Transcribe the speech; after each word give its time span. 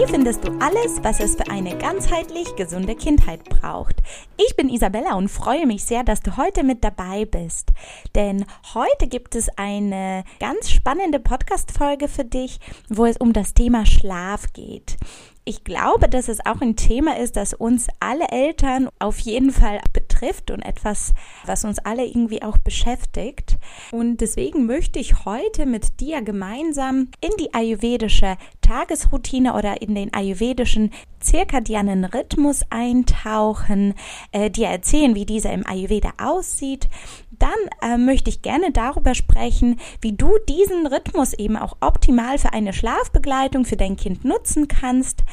Hier 0.00 0.08
findest 0.08 0.48
du 0.48 0.52
alles, 0.60 1.02
was 1.02 1.20
es 1.20 1.36
für 1.36 1.50
eine 1.50 1.76
ganzheitlich 1.76 2.56
gesunde 2.56 2.94
Kindheit 2.94 3.44
braucht. 3.44 3.96
Ich 4.38 4.56
bin 4.56 4.70
Isabella 4.70 5.14
und 5.14 5.28
freue 5.28 5.66
mich 5.66 5.84
sehr, 5.84 6.04
dass 6.04 6.22
du 6.22 6.38
heute 6.38 6.64
mit 6.64 6.82
dabei 6.82 7.26
bist. 7.26 7.68
Denn 8.14 8.46
heute 8.72 9.08
gibt 9.08 9.34
es 9.34 9.50
eine 9.58 10.24
ganz 10.38 10.70
spannende 10.70 11.20
Podcast-Folge 11.20 12.08
für 12.08 12.24
dich, 12.24 12.60
wo 12.88 13.04
es 13.04 13.18
um 13.18 13.34
das 13.34 13.52
Thema 13.52 13.84
Schlaf 13.84 14.54
geht 14.54 14.96
ich 15.50 15.64
glaube, 15.64 16.08
dass 16.08 16.28
es 16.28 16.44
auch 16.46 16.60
ein 16.60 16.76
Thema 16.76 17.18
ist, 17.18 17.34
das 17.34 17.54
uns 17.54 17.88
alle 17.98 18.28
Eltern 18.28 18.88
auf 19.00 19.18
jeden 19.18 19.50
Fall 19.50 19.80
betrifft 19.92 20.09
und 20.50 20.62
etwas, 20.62 21.12
was 21.44 21.64
uns 21.64 21.78
alle 21.78 22.04
irgendwie 22.04 22.42
auch 22.42 22.58
beschäftigt. 22.58 23.58
Und 23.92 24.18
deswegen 24.18 24.66
möchte 24.66 24.98
ich 24.98 25.24
heute 25.24 25.66
mit 25.66 26.00
dir 26.00 26.22
gemeinsam 26.22 27.08
in 27.20 27.30
die 27.38 27.54
ayurvedische 27.54 28.36
Tagesroutine 28.60 29.54
oder 29.54 29.82
in 29.82 29.94
den 29.94 30.12
ayurvedischen 30.14 30.90
zirkadianen 31.20 32.04
Rhythmus 32.04 32.62
eintauchen, 32.70 33.94
äh, 34.32 34.50
dir 34.50 34.68
erzählen, 34.68 35.14
wie 35.14 35.26
dieser 35.26 35.52
im 35.52 35.66
Ayurveda 35.66 36.12
aussieht. 36.18 36.88
Dann 37.30 37.50
äh, 37.82 37.96
möchte 37.96 38.30
ich 38.30 38.42
gerne 38.42 38.70
darüber 38.70 39.14
sprechen, 39.14 39.80
wie 40.00 40.12
du 40.12 40.30
diesen 40.48 40.86
Rhythmus 40.86 41.32
eben 41.32 41.56
auch 41.56 41.76
optimal 41.80 42.38
für 42.38 42.52
eine 42.52 42.72
Schlafbegleitung 42.72 43.64
für 43.64 43.76
dein 43.76 43.96
Kind 43.96 44.24
nutzen 44.24 44.68
kannst. 44.68 45.24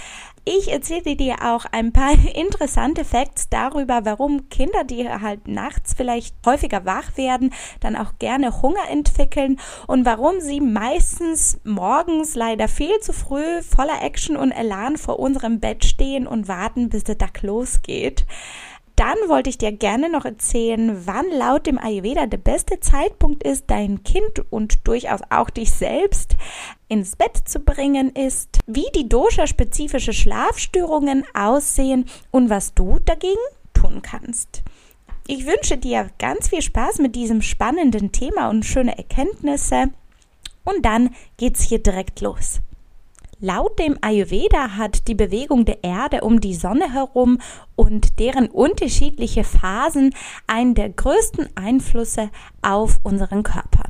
Ich 0.49 0.71
erzähle 0.71 1.17
dir 1.17 1.43
auch 1.43 1.65
ein 1.73 1.91
paar 1.91 2.13
interessante 2.33 3.03
Facts 3.03 3.49
darüber, 3.49 4.05
warum 4.05 4.47
Kinder, 4.47 4.85
die 4.85 5.09
halt 5.09 5.45
nachts 5.49 5.93
vielleicht 5.93 6.37
häufiger 6.45 6.85
wach 6.85 7.17
werden, 7.17 7.53
dann 7.81 7.97
auch 7.97 8.13
gerne 8.17 8.61
Hunger 8.61 8.89
entwickeln 8.89 9.59
und 9.87 10.05
warum 10.05 10.39
sie 10.39 10.61
meistens 10.61 11.59
morgens 11.65 12.35
leider 12.35 12.69
viel 12.69 12.97
zu 13.01 13.11
früh 13.11 13.61
voller 13.61 14.01
Action 14.01 14.37
und 14.37 14.53
Elan 14.53 14.95
vor 14.95 15.19
unserem 15.19 15.59
Bett 15.59 15.83
stehen 15.83 16.25
und 16.25 16.47
warten, 16.47 16.87
bis 16.87 17.03
der 17.03 17.17
Tag 17.17 17.41
losgeht. 17.41 18.25
Dann 18.97 19.15
wollte 19.27 19.51
ich 19.51 19.59
dir 19.59 19.71
gerne 19.71 20.09
noch 20.09 20.25
erzählen, 20.25 21.05
wann 21.05 21.29
laut 21.29 21.67
dem 21.67 21.77
Ayurveda 21.77 22.25
der 22.25 22.39
beste 22.39 22.79
Zeitpunkt 22.79 23.43
ist, 23.43 23.65
dein 23.67 24.01
Kind 24.03 24.41
und 24.49 24.87
durchaus 24.87 25.21
auch 25.29 25.51
dich 25.51 25.71
selbst 25.71 26.35
ins 26.87 27.15
Bett 27.15 27.37
zu 27.45 27.59
bringen 27.59 28.11
ist, 28.11 28.57
wie 28.65 28.87
die 28.95 29.07
dosha-spezifische 29.07 30.13
Schlafstörungen 30.13 31.25
aussehen 31.35 32.05
und 32.31 32.49
was 32.49 32.73
du 32.73 32.97
dagegen 33.05 33.37
tun 33.75 34.01
kannst. 34.01 34.63
Ich 35.27 35.45
wünsche 35.45 35.77
dir 35.77 36.09
ganz 36.17 36.47
viel 36.47 36.63
Spaß 36.63 36.97
mit 36.97 37.15
diesem 37.15 37.43
spannenden 37.43 38.11
Thema 38.11 38.49
und 38.49 38.65
schöne 38.65 38.97
Erkenntnisse. 38.97 39.91
Und 40.63 40.83
dann 40.85 41.13
geht's 41.37 41.61
hier 41.61 41.83
direkt 41.83 42.21
los. 42.21 42.61
Laut 43.39 43.77
dem 43.77 43.99
Ayurveda 44.01 44.77
hat 44.77 45.07
die 45.07 45.13
Bewegung 45.13 45.63
der 45.63 45.83
Erde 45.83 46.21
um 46.21 46.41
die 46.41 46.55
Sonne 46.55 46.91
herum 46.91 47.37
und 47.75 48.17
deren 48.17 48.47
unterschiedliche 48.47 49.43
Phasen 49.43 50.15
einen 50.47 50.73
der 50.73 50.89
größten 50.89 51.47
Einflüsse 51.55 52.31
auf 52.63 52.99
unseren 53.03 53.43
Körper. 53.43 53.83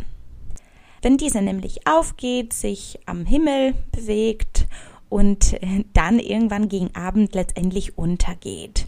Wenn 1.01 1.15
diese 1.15 1.41
nämlich 1.41 1.87
aufgeht, 1.87 2.51
sich 2.51 2.99
am 3.05 3.25
Himmel 3.25 3.73
bewegt 3.93 4.67
und 5.07 5.55
dann 5.93 6.19
irgendwann 6.19 6.67
gegen 6.67 6.93
Abend 6.93 7.33
letztendlich 7.33 7.97
untergeht. 7.97 8.85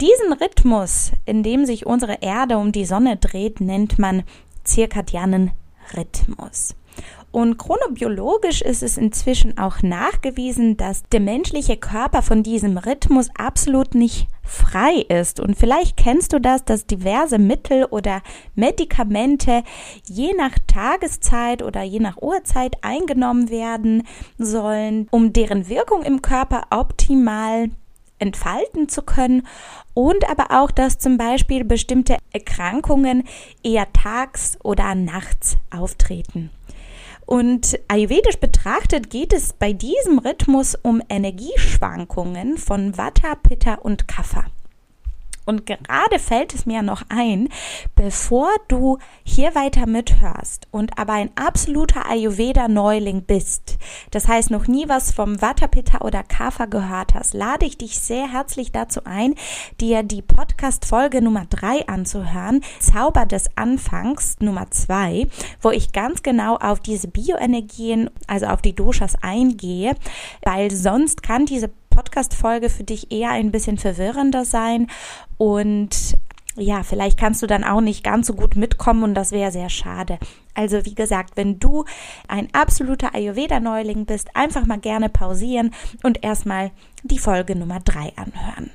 Diesen 0.00 0.32
Rhythmus, 0.32 1.12
in 1.26 1.42
dem 1.42 1.66
sich 1.66 1.84
unsere 1.84 2.22
Erde 2.22 2.56
um 2.56 2.72
die 2.72 2.86
Sonne 2.86 3.18
dreht, 3.18 3.60
nennt 3.60 3.98
man 3.98 4.22
zirkadianen 4.64 5.50
Rhythmus. 5.94 6.74
Und 7.36 7.58
chronobiologisch 7.58 8.62
ist 8.62 8.82
es 8.82 8.96
inzwischen 8.96 9.58
auch 9.58 9.82
nachgewiesen, 9.82 10.78
dass 10.78 11.02
der 11.12 11.20
menschliche 11.20 11.76
Körper 11.76 12.22
von 12.22 12.42
diesem 12.42 12.78
Rhythmus 12.78 13.28
absolut 13.36 13.94
nicht 13.94 14.26
frei 14.42 15.04
ist. 15.10 15.38
Und 15.38 15.54
vielleicht 15.54 15.98
kennst 15.98 16.32
du 16.32 16.40
das, 16.40 16.64
dass 16.64 16.86
diverse 16.86 17.36
Mittel 17.38 17.84
oder 17.84 18.22
Medikamente 18.54 19.64
je 20.04 20.32
nach 20.32 20.52
Tageszeit 20.66 21.62
oder 21.62 21.82
je 21.82 22.00
nach 22.00 22.16
Uhrzeit 22.22 22.82
eingenommen 22.82 23.50
werden 23.50 24.04
sollen, 24.38 25.06
um 25.10 25.34
deren 25.34 25.68
Wirkung 25.68 26.04
im 26.04 26.22
Körper 26.22 26.62
optimal 26.70 27.68
entfalten 28.18 28.88
zu 28.88 29.02
können 29.02 29.46
und 29.92 30.26
aber 30.30 30.58
auch, 30.58 30.70
dass 30.70 30.96
zum 30.96 31.18
Beispiel 31.18 31.64
bestimmte 31.64 32.16
Erkrankungen 32.32 33.24
eher 33.62 33.92
tags 33.92 34.56
oder 34.64 34.94
nachts 34.94 35.58
auftreten. 35.70 36.48
Und 37.26 37.78
ayurvedisch 37.88 38.36
betrachtet 38.36 39.10
geht 39.10 39.32
es 39.32 39.52
bei 39.52 39.72
diesem 39.72 40.20
Rhythmus 40.20 40.76
um 40.80 41.02
Energieschwankungen 41.08 42.56
von 42.56 42.96
Vata, 42.96 43.34
Pitta 43.34 43.74
und 43.74 44.06
Kapha. 44.06 44.44
Und 45.46 45.64
gerade 45.64 46.18
fällt 46.18 46.54
es 46.54 46.66
mir 46.66 46.82
noch 46.82 47.02
ein, 47.08 47.48
bevor 47.94 48.50
du 48.66 48.98
hier 49.24 49.54
weiter 49.54 49.86
mithörst 49.86 50.66
und 50.72 50.98
aber 50.98 51.14
ein 51.14 51.30
absoluter 51.36 52.10
Ayurveda-Neuling 52.10 53.22
bist, 53.22 53.78
das 54.10 54.26
heißt 54.26 54.50
noch 54.50 54.66
nie 54.66 54.88
was 54.88 55.12
vom 55.12 55.40
Vata 55.40 55.68
Pitta 55.68 56.04
oder 56.04 56.24
Kapha 56.24 56.66
gehört 56.66 57.14
hast, 57.14 57.32
lade 57.32 57.64
ich 57.64 57.78
dich 57.78 57.98
sehr 57.98 58.32
herzlich 58.32 58.72
dazu 58.72 59.02
ein, 59.04 59.36
dir 59.80 60.02
die 60.02 60.20
Podcast-Folge 60.20 61.22
Nummer 61.22 61.46
drei 61.48 61.86
anzuhören, 61.86 62.62
Zauber 62.80 63.24
des 63.24 63.48
Anfangs 63.56 64.36
Nummer 64.40 64.70
zwei, 64.72 65.28
wo 65.62 65.70
ich 65.70 65.92
ganz 65.92 66.24
genau 66.24 66.56
auf 66.56 66.80
diese 66.80 67.06
Bioenergien, 67.06 68.10
also 68.26 68.46
auf 68.46 68.62
die 68.62 68.74
Doshas 68.74 69.14
eingehe, 69.22 69.94
weil 70.42 70.72
sonst 70.72 71.22
kann 71.22 71.46
diese 71.46 71.70
Podcast-Folge 71.96 72.68
für 72.68 72.84
dich 72.84 73.10
eher 73.10 73.30
ein 73.30 73.50
bisschen 73.50 73.78
verwirrender 73.78 74.44
sein 74.44 74.88
und 75.38 76.18
ja, 76.58 76.82
vielleicht 76.82 77.18
kannst 77.18 77.42
du 77.42 77.46
dann 77.46 77.64
auch 77.64 77.80
nicht 77.80 78.02
ganz 78.02 78.26
so 78.26 78.34
gut 78.34 78.56
mitkommen 78.56 79.02
und 79.02 79.14
das 79.14 79.32
wäre 79.32 79.50
sehr 79.50 79.68
schade. 79.68 80.18
Also 80.54 80.84
wie 80.86 80.94
gesagt, 80.94 81.36
wenn 81.36 81.58
du 81.58 81.84
ein 82.28 82.48
absoluter 82.52 83.14
Ayurveda-Neuling 83.14 84.06
bist, 84.06 84.34
einfach 84.34 84.64
mal 84.66 84.78
gerne 84.78 85.08
pausieren 85.08 85.72
und 86.02 86.24
erstmal 86.24 86.70
die 87.02 87.18
Folge 87.18 87.56
Nummer 87.56 87.80
drei 87.80 88.12
anhören. 88.16 88.70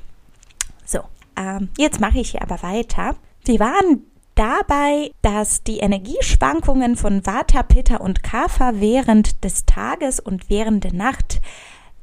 So, 0.85 0.99
ähm, 1.35 1.69
jetzt 1.77 1.99
mache 1.99 2.19
ich 2.19 2.31
hier 2.31 2.41
aber 2.43 2.61
weiter. 2.61 3.15
Wir 3.45 3.59
waren 3.59 4.05
dabei, 4.35 5.11
dass 5.21 5.63
die 5.63 5.79
Energieschwankungen 5.79 6.95
von 6.95 7.25
Vata, 7.25 7.63
Pitta 7.63 7.97
und 7.97 8.23
Kapha 8.23 8.73
während 8.75 9.43
des 9.43 9.65
Tages 9.65 10.19
und 10.19 10.49
während 10.49 10.83
der 10.83 10.93
Nacht 10.93 11.41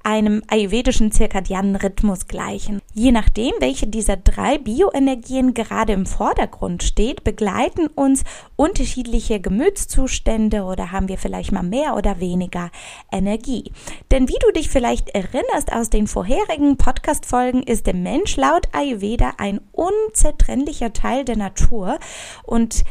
einem 0.09 0.43
ayurvedischen 0.49 1.13
zirkadianen 1.13 1.77
Rhythmus 1.77 2.29
gleichen. 2.29 2.81
Je 2.95 3.13
nachdem, 3.13 3.53
welche 3.61 3.87
dieser 3.87 4.17
drei 4.17 4.57
Bioenergien 4.57 5.53
gerade 5.53 5.93
im 5.93 6.07
Vordergrund 6.07 6.83
steht, 6.83 7.25
begleiten 7.25 7.89
uns 7.89 8.25
unterschiedliche 8.57 9.39
Gemütszustände 9.39 10.63
oder 10.63 10.93
haben 10.93 11.09
wir 11.09 11.19
vielleicht 11.19 11.53
mal 11.53 11.63
mehr 11.63 11.95
oder 11.95 12.21
weniger 12.21 12.71
Energie. 13.13 13.71
Denn 14.11 14.31
wie 14.31 14.39
du 14.41 14.51
dich 14.51 14.71
vielleicht 14.71 15.11
erinnerst 15.11 15.75
aus 15.75 15.91
den 15.91 16.07
vorherigen 16.07 16.79
Podcast-Folgen, 16.79 17.63
ist 17.63 17.87
der 17.87 17.95
Mensch 17.95 18.37
laut 18.37 18.67
Ayurveda 18.73 19.35
ein 19.37 19.61
unzertrennlicher 19.73 20.95
Teil 20.95 21.27
der 21.27 21.37
Natur 21.37 21.99
und 22.45 22.83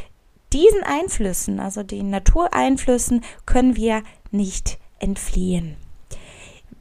diesen 0.53 0.83
Einflüssen, 0.83 1.59
also 1.59 1.81
den 1.81 2.11
Natureinflüssen, 2.11 3.21
können 3.47 3.75
wir 3.75 4.03
nicht 4.29 4.77
entfliehen. 4.99 5.77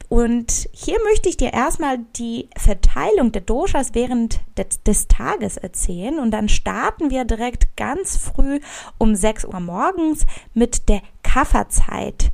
Und 0.09 0.69
hier 0.71 0.97
möchte 1.03 1.27
ich 1.27 1.35
dir 1.35 1.53
erstmal 1.53 1.99
die 2.15 2.49
Verteilung 2.57 3.33
der 3.33 3.41
Doshas 3.41 3.93
während 3.93 4.39
des, 4.57 4.81
des, 4.83 5.07
Tages 5.07 5.57
erzählen. 5.57 6.19
Und 6.19 6.31
dann 6.31 6.47
starten 6.47 7.09
wir 7.09 7.25
direkt 7.25 7.75
ganz 7.75 8.15
früh 8.17 8.59
um 8.97 9.15
6 9.15 9.45
Uhr 9.45 9.59
morgens 9.59 10.25
mit 10.53 10.87
der 10.87 11.01
Kafferzeit. 11.23 12.31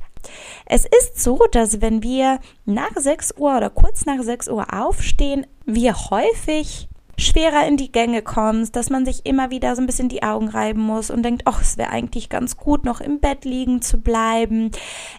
Es 0.66 0.84
ist 0.84 1.22
so, 1.22 1.40
dass 1.50 1.80
wenn 1.80 2.02
wir 2.02 2.38
nach 2.64 2.92
6 2.94 3.34
Uhr 3.38 3.56
oder 3.56 3.70
kurz 3.70 4.06
nach 4.06 4.22
6 4.22 4.48
Uhr 4.48 4.72
aufstehen, 4.72 5.46
wir 5.66 5.94
häufig 6.10 6.88
schwerer 7.18 7.66
in 7.66 7.76
die 7.76 7.92
Gänge 7.92 8.22
kommst, 8.22 8.76
dass 8.76 8.90
man 8.90 9.04
sich 9.04 9.26
immer 9.26 9.50
wieder 9.50 9.74
so 9.76 9.82
ein 9.82 9.86
bisschen 9.86 10.08
die 10.08 10.22
Augen 10.22 10.48
reiben 10.48 10.80
muss 10.80 11.10
und 11.10 11.22
denkt, 11.22 11.42
ach, 11.44 11.60
es 11.60 11.76
wäre 11.76 11.90
eigentlich 11.90 12.28
ganz 12.28 12.56
gut, 12.56 12.84
noch 12.84 13.00
im 13.00 13.20
Bett 13.20 13.44
liegen 13.44 13.82
zu 13.82 13.98
bleiben, 13.98 14.70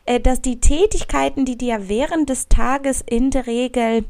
äh, 0.06 0.20
dass 0.20 0.42
die 0.42 0.60
Tätigkeiten, 0.60 1.46
die 1.46 1.58
dir 1.58 1.88
während 1.88 2.30
des 2.30 2.48
Tages 2.48 3.04
in 3.06 3.32
der 3.32 3.48
Regel 3.48 4.06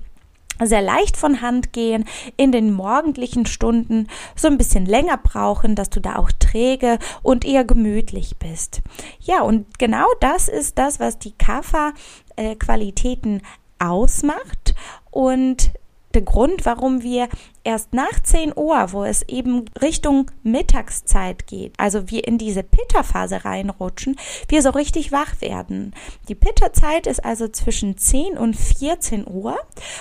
sehr 0.64 0.82
leicht 0.82 1.18
von 1.18 1.42
Hand 1.42 1.74
gehen, 1.74 2.06
in 2.38 2.54
den 2.54 2.72
morgendlichen 2.72 3.46
Stunden 3.46 4.08
so 4.36 4.48
ein 4.48 4.58
bisschen 4.58 4.86
länger 4.86 5.18
brauchen, 5.18 5.76
dass 5.76 5.90
du 5.90 6.00
da 6.00 6.16
auch 6.16 6.32
träge 6.32 6.98
und 7.24 7.44
eher 7.44 7.66
gemütlich 7.66 8.38
bist. 8.38 8.82
Ja, 9.20 9.42
und 9.42 9.78
genau 9.80 10.08
das 10.22 10.48
ist 10.48 10.78
das, 10.78 11.02
was 11.02 11.20
die 11.20 11.34
Kaffer-Qualitäten 11.34 13.42
ausmacht 13.80 14.76
und 15.12 15.72
der 16.14 16.22
Grund, 16.22 16.66
warum 16.66 17.04
wir 17.04 17.28
erst 17.66 17.94
nach 17.94 18.22
10 18.22 18.54
Uhr, 18.56 18.94
wo 18.94 19.04
es 19.04 19.24
eben 19.24 19.66
Richtung 19.82 20.32
Mittagszeit 20.44 21.48
geht, 21.48 21.74
also 21.78 22.10
wir 22.10 22.28
in 22.28 22.38
diese 22.38 22.64
Pitta-Phase 22.64 23.44
reinrutschen, 23.44 24.16
wir 24.48 24.62
so 24.62 24.70
richtig 24.70 25.12
wach 25.12 25.42
werden. 25.42 25.94
Die 26.30 26.36
Pitta-Zeit 26.36 27.08
ist 27.08 27.26
also 27.26 27.48
zwischen 27.48 27.98
10 27.98 28.38
und 28.38 28.56
14 28.56 29.26
Uhr 29.28 29.58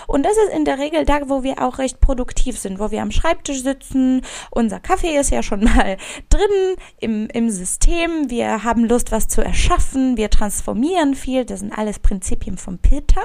und 0.06 0.24
das 0.24 0.36
ist 0.36 0.54
in 0.54 0.64
der 0.64 0.78
Regel 0.78 1.04
da, 1.04 1.28
wo 1.28 1.42
wir 1.42 1.62
auch 1.62 1.78
recht 1.78 2.00
produktiv 2.00 2.58
sind, 2.58 2.78
wo 2.78 2.90
wir 2.90 3.02
am 3.02 3.10
Schreibtisch 3.10 3.62
sitzen, 3.62 4.22
unser 4.50 4.78
Kaffee 4.80 5.16
ist 5.16 5.30
ja 5.30 5.42
schon 5.42 5.64
mal 5.64 5.96
drin 6.28 6.76
im, 7.00 7.28
im 7.32 7.50
System, 7.50 8.28
wir 8.28 8.64
haben 8.64 8.84
Lust, 8.84 9.10
was 9.10 9.28
zu 9.28 9.42
erschaffen, 9.42 10.16
wir 10.16 10.28
transformieren 10.28 11.14
viel, 11.14 11.44
das 11.44 11.60
sind 11.60 11.72
alles 11.72 11.98
Prinzipien 11.98 12.58
vom 12.58 12.78
Pitta. 12.78 13.22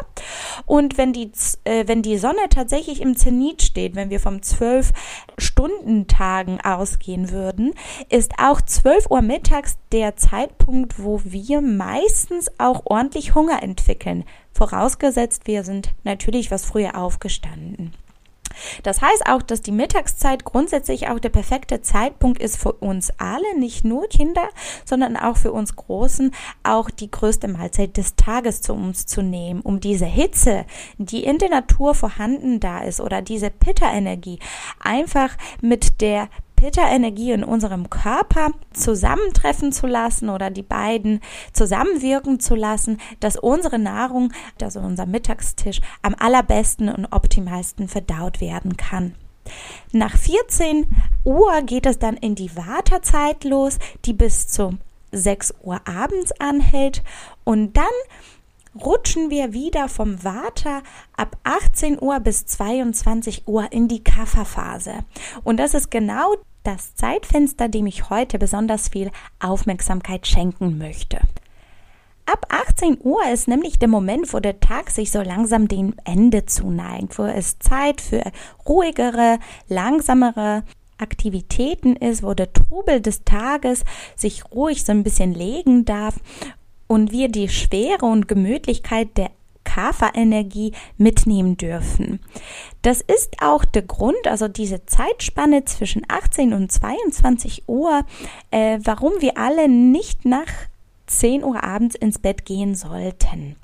Und 0.66 0.98
wenn 0.98 1.12
die, 1.12 1.32
äh, 1.66 1.88
wenn 1.88 2.02
die 2.02 2.18
Sonne 2.18 2.48
tatsächlich 2.50 3.02
im 3.02 3.18
Zenit 3.18 3.62
steht, 3.62 3.96
wenn 3.96 4.10
wir 4.10 4.20
vom 4.20 4.29
12-Stunden-Tagen 4.38 6.62
ausgehen 6.62 7.32
würden, 7.32 7.74
ist 8.10 8.34
auch 8.38 8.62
12 8.62 9.08
Uhr 9.10 9.22
mittags 9.22 9.78
der 9.92 10.16
Zeitpunkt, 10.16 11.04
wo 11.04 11.20
wir 11.24 11.62
meistens 11.62 12.50
auch 12.60 12.84
ordentlich 12.86 13.36
Hunger 13.36 13.62
entwickeln. 13.62 14.24
Vorausgesetzt, 14.54 15.48
wir 15.48 15.64
sind 15.64 15.92
natürlich 16.04 16.52
was 16.52 16.66
früher 16.66 16.98
aufgestanden. 16.98 17.94
Das 18.84 19.02
heißt 19.02 19.28
auch, 19.28 19.42
dass 19.42 19.62
die 19.62 19.72
Mittagszeit 19.72 20.44
grundsätzlich 20.44 21.08
auch 21.10 21.20
der 21.20 21.30
perfekte 21.30 21.82
Zeitpunkt 21.82 22.42
ist 22.42 22.58
für 22.58 22.74
uns 22.74 23.12
alle, 23.18 23.58
nicht 23.58 23.84
nur 23.84 24.08
Kinder, 24.08 24.48
sondern 24.86 25.18
auch 25.18 25.38
für 25.38 25.52
uns 25.52 25.76
Großen, 25.76 26.32
auch 26.64 26.90
die 26.90 27.12
größte 27.12 27.48
Mahlzeit 27.48 27.98
des 27.98 28.16
Tages 28.16 28.62
zu 28.62 28.74
uns 28.74 29.06
zu 29.06 29.22
nehmen, 29.22 29.62
um 29.62 29.80
diese 29.80 30.06
Hitze, 30.06 30.66
die 30.98 31.24
in 31.24 31.38
der 31.38 31.50
Natur 31.50 31.96
vorhanden 31.96 32.60
da 32.60 32.80
ist 32.80 33.02
oder 33.02 33.22
diese 33.22 33.50
Pitta-Energie 33.50 34.40
einfach 34.80 35.36
mit 35.62 36.02
der 36.02 36.30
Pitta-Energie 36.60 37.32
in 37.32 37.46
unserem 37.46 37.90
Körper 37.90 38.50
zusammentreffen 38.74 39.72
zu 39.72 39.88
lassen 39.88 40.28
oder 40.28 40.50
die 40.50 40.62
beiden 40.62 41.22
zusammenwirken 41.54 42.42
zu 42.42 42.54
lassen, 42.54 42.98
dass 43.22 43.38
unsere 43.38 43.80
Nahrung, 43.80 44.34
also 44.62 44.82
unser 44.82 45.06
Mittagstisch, 45.06 45.80
am 46.02 46.16
allerbesten 46.20 46.90
und 46.90 47.06
optimalsten 47.14 47.88
verdaut 47.88 48.42
werden 48.42 48.76
kann. 48.76 49.16
Nach 49.94 50.18
14 50.18 50.86
Uhr 51.24 51.62
geht 51.62 51.86
es 51.86 51.98
dann 51.98 52.18
in 52.18 52.36
die 52.36 52.54
Wartezeit 52.58 53.46
los, 53.46 53.80
die 54.04 54.14
bis 54.14 54.50
zum 54.50 54.80
6 55.14 55.54
Uhr 55.64 55.80
abends 55.88 56.34
anhält 56.42 57.04
und 57.46 57.78
dann 57.78 57.86
rutschen 58.76 59.30
wir 59.30 59.54
wieder 59.54 59.88
vom 59.88 60.24
Vata 60.24 60.84
ab 61.16 61.38
18 61.44 62.02
Uhr 62.02 62.20
bis 62.20 62.46
22 62.46 63.48
Uhr 63.48 63.72
in 63.72 63.88
die 63.88 64.04
Kafferphase. 64.04 65.06
Und 65.44 65.58
das 65.58 65.74
ist 65.74 65.90
genau 65.90 66.36
das 66.64 66.96
Zeitfenster, 66.96 67.70
dem 67.70 67.88
ich 67.88 68.10
heute 68.10 68.40
besonders 68.40 68.90
viel 68.90 69.12
Aufmerksamkeit 69.40 70.28
schenken 70.28 70.78
möchte. 70.78 71.20
Ab 72.26 72.46
18 72.50 73.00
Uhr 73.02 73.22
ist 73.34 73.48
nämlich 73.48 73.80
der 73.80 73.88
Moment, 73.88 74.32
wo 74.34 74.40
der 74.40 74.60
Tag 74.60 74.92
sich 74.92 75.12
so 75.12 75.22
langsam 75.22 75.68
dem 75.68 75.96
Ende 76.04 76.46
zuneigt, 76.46 77.18
wo 77.18 77.24
es 77.24 77.58
Zeit 77.58 78.02
für 78.02 78.22
ruhigere, 78.68 79.40
langsamere 79.68 80.64
Aktivitäten 81.00 81.96
ist, 81.96 82.22
wo 82.22 82.36
der 82.36 82.54
Trubel 82.54 83.02
des 83.02 83.24
Tages 83.24 83.84
sich 84.16 84.44
ruhig 84.52 84.84
so 84.84 84.92
ein 84.92 85.04
bisschen 85.04 85.34
legen 85.34 85.86
darf 85.86 86.16
und 86.86 87.12
wir 87.12 87.30
die 87.30 87.50
Schwere 87.50 88.06
und 88.06 88.28
Gemütlichkeit 88.28 89.18
der 89.18 89.32
Kapha-Energie 89.64 90.74
mitnehmen 90.98 91.58
dürfen. 91.58 92.20
Das 92.82 93.02
ist 93.02 93.42
auch 93.42 93.66
der 93.66 93.84
Grund, 93.84 94.28
also 94.28 94.48
diese 94.48 94.86
Zeitspanne 94.86 95.66
zwischen 95.66 96.04
18 96.08 96.54
und 96.54 96.72
22 96.72 97.64
Uhr, 97.68 98.04
äh, 98.52 98.80
warum 98.84 99.14
wir 99.20 99.38
alle 99.38 99.68
nicht 99.70 100.26
nach 100.26 100.48
10 101.08 101.44
Uhr 101.44 101.64
abends 101.64 101.96
ins 101.96 102.20
Bett 102.20 102.46
gehen 102.46 102.76
sollten. 102.76 103.56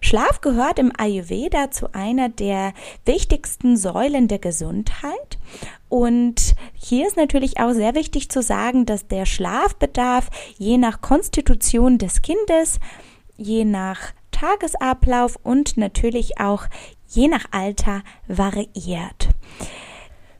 Schlaf 0.00 0.40
gehört 0.40 0.78
im 0.78 0.92
Ayurveda 0.96 1.70
zu 1.70 1.94
einer 1.94 2.28
der 2.28 2.74
wichtigsten 3.04 3.76
Säulen 3.76 4.28
der 4.28 4.38
Gesundheit. 4.38 5.38
Und 5.88 6.54
hier 6.74 7.06
ist 7.06 7.16
natürlich 7.16 7.60
auch 7.60 7.72
sehr 7.72 7.94
wichtig 7.94 8.30
zu 8.30 8.42
sagen, 8.42 8.86
dass 8.86 9.06
der 9.06 9.26
Schlafbedarf 9.26 10.30
je 10.58 10.78
nach 10.78 11.00
Konstitution 11.00 11.98
des 11.98 12.22
Kindes, 12.22 12.80
je 13.36 13.64
nach 13.64 14.12
Tagesablauf 14.42 15.38
und 15.44 15.76
natürlich 15.76 16.40
auch 16.40 16.64
je 17.06 17.28
nach 17.28 17.44
Alter 17.52 18.02
variiert. 18.26 19.28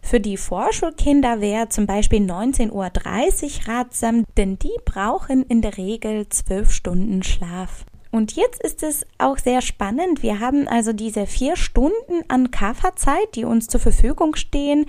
Für 0.00 0.19
die 0.19 0.37
Vorschulkinder 0.37 1.40
wäre 1.40 1.69
zum 1.69 1.87
Beispiel 1.87 2.20
19.30 2.20 2.72
Uhr 2.72 3.72
ratsam, 3.72 4.25
denn 4.37 4.58
die 4.58 4.75
brauchen 4.84 5.44
in 5.44 5.62
der 5.62 5.76
Regel 5.76 6.28
zwölf 6.28 6.72
Stunden 6.72 7.22
Schlaf. 7.22 7.84
Und 8.12 8.37
jetzt 8.37 8.62
ist 8.62 8.82
es 8.82 9.06
auch 9.17 9.38
sehr 9.38 9.62
spannend. 9.62 10.23
Wir 10.23 10.38
haben 10.38 10.69
also 10.69 10.93
diese 10.93 11.26
vier 11.26 11.56
Stunden 11.56 12.23
an 12.29 12.50
Kafferzeit, 12.50 13.35
die 13.35 13.47
uns 13.47 13.69
zur 13.69 13.81
Verfügung 13.81 14.37
stehen, 14.37 14.85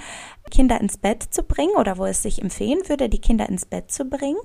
Kinder 0.51 0.79
ins 0.81 0.97
Bett 0.97 1.23
zu 1.23 1.41
bringen 1.41 1.75
oder 1.77 1.97
wo 1.97 2.05
es 2.05 2.21
sich 2.21 2.41
empfehlen 2.41 2.81
würde, 2.89 3.07
die 3.07 3.21
Kinder 3.21 3.47
ins 3.47 3.65
Bett 3.65 3.89
zu 3.91 4.03
bringen. 4.03 4.37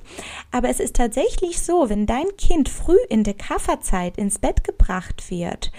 Aber 0.52 0.68
es 0.68 0.78
ist 0.78 0.94
tatsächlich 0.94 1.60
so, 1.60 1.90
wenn 1.90 2.06
dein 2.06 2.36
Kind 2.38 2.68
früh 2.68 2.98
in 3.08 3.24
der 3.24 3.34
Kafferzeit 3.34 4.16
ins 4.16 4.38
Bett 4.38 4.62
gebracht 4.62 5.28
wird 5.28 5.72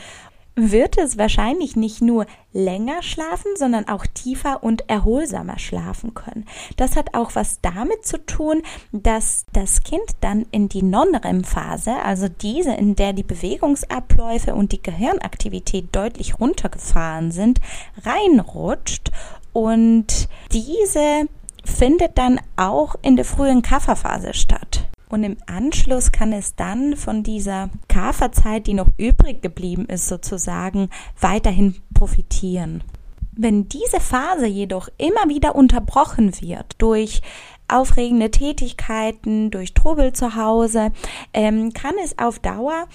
wird 0.59 0.97
es 0.97 1.17
wahrscheinlich 1.17 1.75
nicht 1.75 2.01
nur 2.01 2.25
länger 2.51 3.01
schlafen, 3.01 3.51
sondern 3.55 3.87
auch 3.87 4.05
tiefer 4.05 4.63
und 4.63 4.89
erholsamer 4.89 5.59
schlafen 5.59 6.13
können. 6.13 6.45
Das 6.77 6.95
hat 6.95 7.13
auch 7.13 7.35
was 7.35 7.61
damit 7.61 8.05
zu 8.05 8.23
tun, 8.25 8.61
dass 8.91 9.45
das 9.53 9.83
Kind 9.83 10.17
dann 10.21 10.45
in 10.51 10.69
die 10.69 10.83
Non-REM-Phase, 10.83 11.93
also 12.03 12.27
diese, 12.27 12.73
in 12.73 12.95
der 12.95 13.13
die 13.13 13.23
Bewegungsabläufe 13.23 14.55
und 14.55 14.71
die 14.71 14.81
Gehirnaktivität 14.81 15.95
deutlich 15.95 16.39
runtergefahren 16.39 17.31
sind, 17.31 17.59
reinrutscht 18.03 19.11
und 19.53 20.27
diese 20.51 21.27
findet 21.63 22.17
dann 22.17 22.39
auch 22.55 22.95
in 23.01 23.15
der 23.15 23.25
frühen 23.25 23.61
Kafferphase 23.61 24.33
statt. 24.33 24.88
Und 25.09 25.23
im 25.23 25.37
Anschluss 25.47 26.11
kann 26.11 26.31
es 26.31 26.55
dann 26.55 26.95
von 26.95 27.23
dieser 27.23 27.69
Kaferzeit, 27.87 28.67
die 28.67 28.75
noch 28.75 28.89
übrig 28.97 29.41
geblieben 29.41 29.85
ist, 29.85 30.07
sozusagen 30.07 30.89
weiterhin 31.19 31.75
profitieren. 31.93 32.83
Wenn 33.31 33.67
diese 33.67 33.99
Phase 33.99 34.45
jedoch 34.45 34.87
immer 34.97 35.27
wieder 35.27 35.55
unterbrochen 35.55 36.39
wird 36.41 36.75
durch 36.77 37.21
aufregende 37.67 38.31
Tätigkeiten, 38.31 39.49
durch 39.51 39.73
Trubel 39.73 40.13
zu 40.13 40.35
Hause, 40.35 40.91
ähm, 41.33 41.73
kann 41.73 41.95
es 42.03 42.17
auf 42.19 42.39
Dauer 42.39 42.87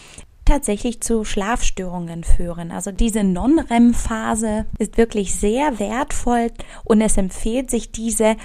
tatsächlich 0.45 1.01
zu 1.01 1.25
Schlafstörungen 1.25 2.23
führen. 2.23 2.71
Also 2.71 2.93
diese 2.93 3.25
Non-REM-Phase 3.25 4.67
ist 4.79 4.99
wirklich 4.99 5.35
sehr 5.35 5.79
wertvoll 5.79 6.51
und 6.85 7.01
es 7.01 7.17
empfiehlt 7.17 7.71
sich, 7.71 7.93
diese 7.93 8.37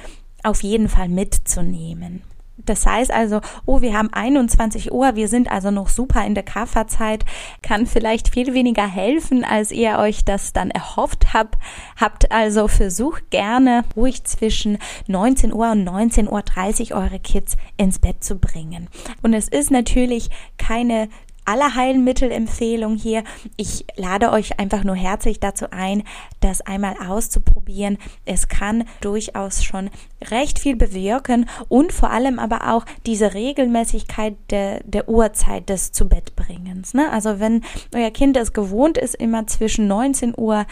auf 0.44 0.64
jeden 0.64 0.88
Fall 0.88 1.10
mitzunehmen. 1.10 2.24
Das 2.70 2.86
heißt 2.86 3.12
also, 3.12 3.42
oh, 3.66 3.82
wir 3.82 3.98
haben 3.98 4.14
21 4.14 4.92
Uhr, 4.92 5.16
wir 5.16 5.28
sind 5.28 5.52
also 5.52 5.72
noch 5.72 5.90
super 5.90 6.26
in 6.26 6.36
der 6.36 6.44
Kafferzeit, 6.44 7.26
kann 7.64 7.88
vielleicht 7.88 8.34
viel 8.34 8.54
weniger 8.54 8.88
helfen, 8.88 9.44
als 9.44 9.72
ihr 9.72 9.98
euch 9.98 10.24
das 10.24 10.54
dann 10.54 10.70
erhofft 10.70 11.34
habt. 11.34 11.56
Habt 12.00 12.32
also 12.32 12.68
versucht 12.68 13.32
gerne 13.32 13.84
ruhig 13.96 14.24
zwischen 14.24 14.78
19 15.08 15.52
Uhr 15.52 15.72
und 15.72 15.88
19.30 15.88 16.92
Uhr 16.92 16.98
eure 16.98 17.20
Kids 17.20 17.58
ins 17.78 17.98
Bett 17.98 18.24
zu 18.24 18.36
bringen. 18.36 18.88
Und 19.24 19.34
es 19.34 19.48
ist 19.48 19.72
natürlich 19.72 20.30
keine 20.58 21.10
Allerheilmittelempfehlung 21.50 22.96
hier. 22.96 23.24
Ich 23.58 23.84
lade 23.96 24.32
euch 24.32 24.60
einfach 24.60 24.84
nur 24.84 24.96
herzlich 24.96 25.39
dazu 25.39 25.65
ein, 25.72 26.03
das 26.41 26.62
einmal 26.62 26.96
auszuprobieren. 27.08 27.98
Es 28.24 28.50
kann 28.50 28.84
durchaus 29.01 29.63
schon 29.63 29.89
recht 30.29 30.60
viel 30.60 30.75
bewirken 30.75 31.50
und 31.68 31.91
vor 31.91 32.12
allem 32.12 32.38
aber 32.38 32.72
auch 32.72 32.86
diese 33.08 33.34
Regelmäßigkeit 33.34 34.36
der, 34.51 34.84
der 34.84 35.10
Uhrzeit 35.10 35.70
des 35.70 35.91
Zubettbringens. 35.91 36.94
Ne? 36.94 37.12
Also 37.12 37.39
wenn 37.39 37.63
euer 37.96 38.12
Kind 38.12 38.38
es 38.38 38.53
gewohnt 38.53 39.00
ist, 39.00 39.15
immer 39.15 39.48
zwischen 39.48 39.88
19 39.88 40.36
Uhr 40.38 40.68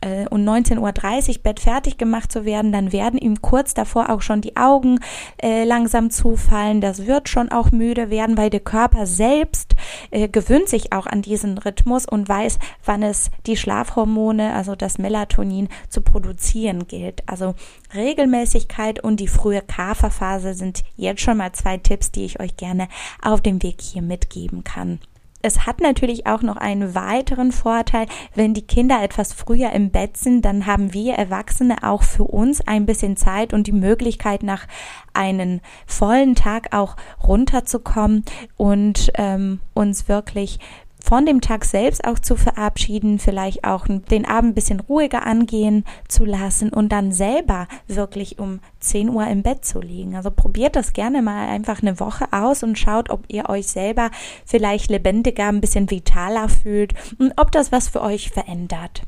äh, 0.00 0.26
und 0.28 0.44
19.30 0.44 1.28
Uhr 1.28 1.42
Bett 1.42 1.60
fertig 1.60 1.98
gemacht 1.98 2.30
zu 2.30 2.44
werden, 2.44 2.72
dann 2.72 2.92
werden 2.92 3.18
ihm 3.18 3.40
kurz 3.42 3.74
davor 3.74 4.10
auch 4.10 4.22
schon 4.22 4.40
die 4.40 4.56
Augen 4.56 5.00
äh, 5.42 5.64
langsam 5.64 6.10
zufallen. 6.10 6.80
Das 6.80 7.06
wird 7.06 7.28
schon 7.28 7.50
auch 7.50 7.70
müde 7.70 8.10
werden, 8.10 8.36
weil 8.36 8.50
der 8.50 8.60
Körper 8.60 9.06
selbst 9.06 9.74
äh, 10.10 10.28
gewöhnt 10.28 10.68
sich 10.68 10.92
auch 10.92 11.06
an 11.06 11.22
diesen 11.22 11.58
Rhythmus 11.58 12.06
und 12.06 12.28
weiß, 12.28 12.58
wann 12.84 13.02
es 13.02 13.30
die 13.46 13.56
Schlafhormone, 13.56 14.54
also 14.54 14.74
das 14.74 14.98
Melatonin, 14.98 15.68
zu 15.88 16.00
produzieren 16.00 16.86
gilt. 16.86 17.22
Also 17.26 17.54
Regelmäßigkeit 17.94 19.02
und 19.02 19.20
die 19.20 19.28
frühe 19.28 19.62
Kaferphase 19.62 20.54
sind 20.54 20.82
jetzt 20.96 21.22
schon 21.22 21.38
mal 21.38 21.52
zwei 21.52 21.78
Tipps, 21.78 22.12
die 22.12 22.24
ich 22.24 22.40
euch 22.40 22.56
gerne 22.56 22.88
auf 23.22 23.40
dem 23.40 23.62
Weg 23.62 23.80
hier 23.80 24.02
mitgeben 24.02 24.64
kann. 24.64 25.00
Es 25.46 25.64
hat 25.64 25.80
natürlich 25.80 26.26
auch 26.26 26.42
noch 26.42 26.56
einen 26.56 26.94
weiteren 26.94 27.52
Vorteil. 27.52 28.06
Wenn 28.34 28.52
die 28.52 28.66
Kinder 28.66 29.02
etwas 29.02 29.32
früher 29.32 29.70
im 29.70 29.90
Bett 29.90 30.16
sind, 30.16 30.44
dann 30.44 30.66
haben 30.66 30.92
wir 30.92 31.14
Erwachsene 31.14 31.76
auch 31.82 32.02
für 32.02 32.24
uns 32.24 32.66
ein 32.66 32.84
bisschen 32.84 33.16
Zeit 33.16 33.52
und 33.52 33.68
die 33.68 33.72
Möglichkeit, 33.72 34.42
nach 34.42 34.66
einem 35.14 35.60
vollen 35.86 36.34
Tag 36.34 36.74
auch 36.74 36.96
runterzukommen 37.22 38.24
und 38.56 39.12
ähm, 39.14 39.60
uns 39.72 40.08
wirklich 40.08 40.58
von 41.06 41.24
dem 41.24 41.40
Tag 41.40 41.64
selbst 41.64 42.04
auch 42.04 42.18
zu 42.18 42.34
verabschieden, 42.34 43.20
vielleicht 43.20 43.64
auch 43.64 43.86
den 43.86 44.26
Abend 44.26 44.50
ein 44.50 44.54
bisschen 44.54 44.80
ruhiger 44.80 45.24
angehen 45.24 45.84
zu 46.08 46.24
lassen 46.24 46.70
und 46.70 46.90
dann 46.90 47.12
selber 47.12 47.68
wirklich 47.86 48.40
um 48.40 48.58
10 48.80 49.10
Uhr 49.10 49.26
im 49.28 49.42
Bett 49.42 49.64
zu 49.64 49.80
liegen. 49.80 50.16
Also 50.16 50.32
probiert 50.32 50.74
das 50.74 50.92
gerne 50.92 51.22
mal 51.22 51.48
einfach 51.48 51.80
eine 51.80 52.00
Woche 52.00 52.26
aus 52.32 52.64
und 52.64 52.76
schaut, 52.76 53.10
ob 53.10 53.24
ihr 53.28 53.48
euch 53.48 53.68
selber 53.68 54.10
vielleicht 54.44 54.90
lebendiger, 54.90 55.46
ein 55.46 55.60
bisschen 55.60 55.90
vitaler 55.90 56.48
fühlt 56.48 56.94
und 57.18 57.32
ob 57.36 57.52
das 57.52 57.70
was 57.70 57.88
für 57.88 58.02
euch 58.02 58.30
verändert. 58.30 59.02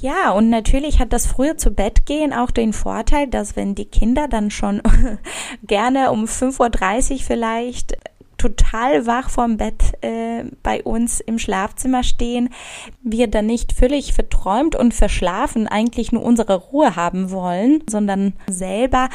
Ja, 0.00 0.32
und 0.32 0.50
natürlich 0.50 1.00
hat 1.00 1.14
das 1.14 1.26
früher 1.26 1.56
zu 1.56 1.70
Bett 1.70 2.04
gehen 2.04 2.34
auch 2.34 2.50
den 2.50 2.74
Vorteil, 2.74 3.26
dass 3.26 3.56
wenn 3.56 3.74
die 3.74 3.86
Kinder 3.86 4.28
dann 4.28 4.50
schon 4.50 4.82
gerne 5.62 6.10
um 6.10 6.24
5.30 6.26 7.12
Uhr 7.12 7.18
vielleicht 7.20 7.96
total 8.38 9.06
wach 9.06 9.30
vorm 9.30 9.56
Bett 9.56 9.94
äh, 10.02 10.44
bei 10.62 10.82
uns 10.82 11.20
im 11.20 11.38
Schlafzimmer 11.38 12.02
stehen, 12.02 12.50
wir 13.02 13.28
dann 13.28 13.46
nicht 13.46 13.72
völlig 13.72 14.12
verträumt 14.12 14.76
und 14.76 14.94
verschlafen 14.94 15.66
eigentlich 15.66 16.12
nur 16.12 16.22
unsere 16.22 16.56
Ruhe 16.56 16.96
haben 16.96 17.30
wollen, 17.30 17.82
sondern 17.88 18.34
selber 18.46 19.08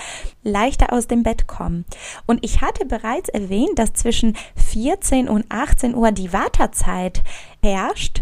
leichter 0.43 0.93
aus 0.93 1.07
dem 1.07 1.23
Bett 1.23 1.47
kommen. 1.47 1.85
Und 2.25 2.43
ich 2.43 2.61
hatte 2.61 2.85
bereits 2.85 3.29
erwähnt, 3.29 3.77
dass 3.77 3.93
zwischen 3.93 4.35
14 4.55 5.29
und 5.29 5.45
18 5.49 5.95
Uhr 5.95 6.11
die 6.11 6.33
Wartezeit 6.33 7.21
herrscht 7.61 8.21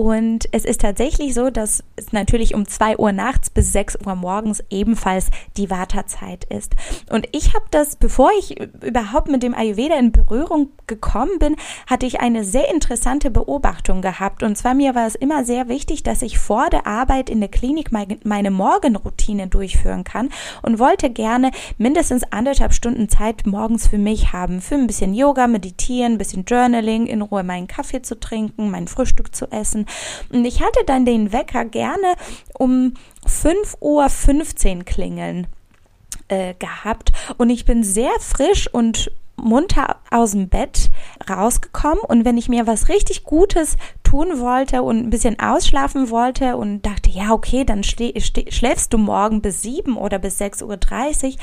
und 0.00 0.48
es 0.52 0.64
ist 0.64 0.80
tatsächlich 0.80 1.34
so, 1.34 1.50
dass 1.50 1.84
es 1.96 2.10
natürlich 2.10 2.54
um 2.54 2.66
zwei 2.66 2.96
Uhr 2.96 3.12
nachts 3.12 3.50
bis 3.50 3.70
sechs 3.70 3.98
Uhr 4.02 4.14
morgens 4.14 4.64
ebenfalls 4.70 5.26
die 5.58 5.68
Wartezeit 5.68 6.44
ist. 6.44 6.74
Und 7.10 7.28
ich 7.32 7.52
habe 7.52 7.66
das, 7.70 7.96
bevor 7.96 8.30
ich 8.38 8.58
überhaupt 8.82 9.28
mit 9.28 9.42
dem 9.42 9.52
Ayurveda 9.54 9.98
in 9.98 10.10
Berührung 10.10 10.70
gekommen 10.86 11.38
bin, 11.38 11.56
hatte 11.86 12.06
ich 12.06 12.18
eine 12.18 12.44
sehr 12.44 12.72
interessante 12.72 13.30
Beobachtung 13.30 14.00
gehabt. 14.00 14.42
Und 14.42 14.56
zwar 14.56 14.72
mir 14.72 14.94
war 14.94 15.06
es 15.06 15.16
immer 15.16 15.44
sehr 15.44 15.68
wichtig, 15.68 16.02
dass 16.02 16.22
ich 16.22 16.38
vor 16.38 16.70
der 16.70 16.86
Arbeit 16.86 17.28
in 17.28 17.40
der 17.40 17.50
Klinik 17.50 17.90
meine 17.92 18.50
Morgenroutine 18.50 19.48
durchführen 19.48 20.04
kann 20.04 20.30
und 20.62 20.78
wollte 20.78 21.10
gerne 21.10 21.50
mindestens 21.76 22.24
anderthalb 22.32 22.72
Stunden 22.72 23.10
Zeit 23.10 23.44
morgens 23.44 23.88
für 23.88 23.98
mich 23.98 24.32
haben, 24.32 24.62
für 24.62 24.76
ein 24.76 24.86
bisschen 24.86 25.12
Yoga, 25.12 25.46
meditieren, 25.46 26.12
ein 26.12 26.18
bisschen 26.18 26.46
Journaling, 26.46 27.06
in 27.06 27.20
Ruhe 27.20 27.42
meinen 27.42 27.66
Kaffee 27.66 28.00
zu 28.00 28.18
trinken, 28.18 28.70
mein 28.70 28.88
Frühstück 28.88 29.34
zu 29.34 29.44
essen 29.52 29.84
und 30.32 30.44
ich 30.44 30.62
hatte 30.62 30.84
dann 30.86 31.04
den 31.04 31.32
Wecker 31.32 31.64
gerne 31.64 32.14
um 32.58 32.94
5.15 33.26 34.76
Uhr 34.78 34.84
klingeln 34.84 35.46
äh, 36.28 36.54
gehabt. 36.54 37.12
Und 37.38 37.50
ich 37.50 37.64
bin 37.64 37.82
sehr 37.82 38.12
frisch 38.20 38.72
und 38.72 39.10
munter 39.36 39.96
aus 40.10 40.32
dem 40.32 40.48
Bett 40.48 40.90
rausgekommen. 41.28 42.00
Und 42.00 42.24
wenn 42.24 42.38
ich 42.38 42.48
mir 42.48 42.66
was 42.66 42.88
richtig 42.88 43.24
Gutes 43.24 43.76
tun 44.10 44.40
wollte 44.40 44.82
und 44.82 44.98
ein 44.98 45.10
bisschen 45.10 45.38
ausschlafen 45.38 46.10
wollte 46.10 46.56
und 46.56 46.84
dachte, 46.84 47.10
ja, 47.10 47.30
okay, 47.30 47.64
dann 47.64 47.84
schläfst 47.84 48.92
du 48.92 48.98
morgen 48.98 49.40
bis 49.40 49.62
sieben 49.62 49.96
oder 49.96 50.18
bis 50.18 50.36
sechs 50.36 50.62
Uhr, 50.62 50.76
dreißig, 50.76 51.38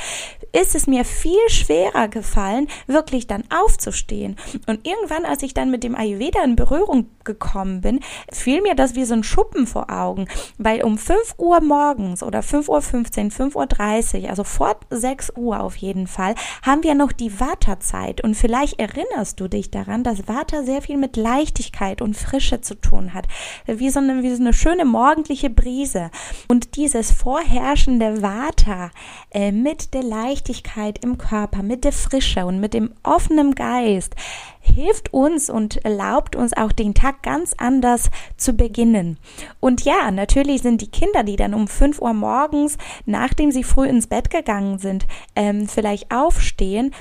ist 0.51 0.75
es 0.75 0.85
mir 0.85 1.05
viel 1.05 1.49
schwerer 1.49 2.09
gefallen, 2.09 2.67
wirklich 2.85 3.25
dann 3.25 3.45
aufzustehen. 3.49 4.35
Und 4.67 4.85
irgendwann, 4.85 5.23
als 5.23 5.43
ich 5.43 5.53
dann 5.53 5.71
mit 5.71 5.83
dem 5.83 5.95
Ayurveda 5.95 6.43
in 6.43 6.57
Berührung 6.57 7.09
gekommen 7.23 7.79
bin, 7.79 8.01
fiel 8.33 8.61
mir 8.61 8.75
das 8.75 8.95
wie 8.95 9.05
so 9.05 9.13
ein 9.13 9.23
Schuppen 9.23 9.65
vor 9.65 9.89
Augen, 9.89 10.27
weil 10.57 10.83
um 10.83 10.97
fünf 10.97 11.35
Uhr 11.37 11.61
morgens 11.61 12.21
oder 12.21 12.43
fünf 12.43 12.67
Uhr, 12.67 12.81
fünfzehn, 12.81 13.31
fünf 13.31 13.55
Uhr, 13.55 13.67
dreißig, 13.67 14.29
also 14.29 14.43
vor 14.43 14.75
sechs 14.89 15.31
Uhr 15.37 15.61
auf 15.61 15.77
jeden 15.77 16.07
Fall, 16.07 16.35
haben 16.63 16.83
wir 16.83 16.95
noch 16.95 17.13
die 17.13 17.39
Vata-Zeit 17.39 18.23
und 18.23 18.35
vielleicht 18.35 18.79
erinnerst 18.79 19.39
du 19.39 19.47
dich 19.47 19.71
daran, 19.71 20.03
dass 20.03 20.27
Vata 20.27 20.63
sehr 20.63 20.81
viel 20.81 20.97
mit 20.97 21.15
Leichtigkeit 21.15 22.01
und 22.01 22.17
Frische 22.17 22.56
Frische 22.57 22.61
zu 22.61 22.75
tun 22.75 23.13
hat, 23.13 23.27
wie 23.65 23.89
so 23.89 23.99
eine, 23.99 24.23
wie 24.23 24.33
so 24.33 24.41
eine 24.41 24.53
schöne 24.53 24.85
morgendliche 24.85 25.49
Brise. 25.49 26.09
Und 26.47 26.75
dieses 26.75 27.11
vorherrschende 27.11 28.21
Vata 28.21 28.91
äh, 29.31 29.51
mit 29.51 29.93
der 29.93 30.03
Leichtigkeit 30.03 31.03
im 31.03 31.17
Körper, 31.17 31.63
mit 31.63 31.83
der 31.83 31.91
Frische 31.91 32.45
und 32.45 32.59
mit 32.59 32.73
dem 32.73 32.93
offenen 33.03 33.55
Geist 33.55 34.15
hilft 34.59 35.13
uns 35.13 35.49
und 35.49 35.77
erlaubt 35.85 36.35
uns 36.35 36.55
auch 36.55 36.73
den 36.73 36.93
Tag 36.93 37.23
ganz 37.23 37.53
anders 37.57 38.09
zu 38.35 38.53
beginnen. 38.53 39.17
Und 39.61 39.85
ja, 39.85 40.11
natürlich 40.11 40.61
sind 40.61 40.81
die 40.81 40.91
Kinder, 40.91 41.23
die 41.23 41.37
dann 41.37 41.53
um 41.53 41.67
5 41.67 42.01
Uhr 42.01 42.13
morgens, 42.13 42.77
nachdem 43.05 43.51
sie 43.51 43.63
früh 43.63 43.87
ins 43.87 44.07
Bett 44.07 44.29
gegangen 44.29 44.77
sind, 44.77 45.07
ähm, 45.35 45.67
vielleicht 45.67 46.11
aufstehen, 46.11 46.93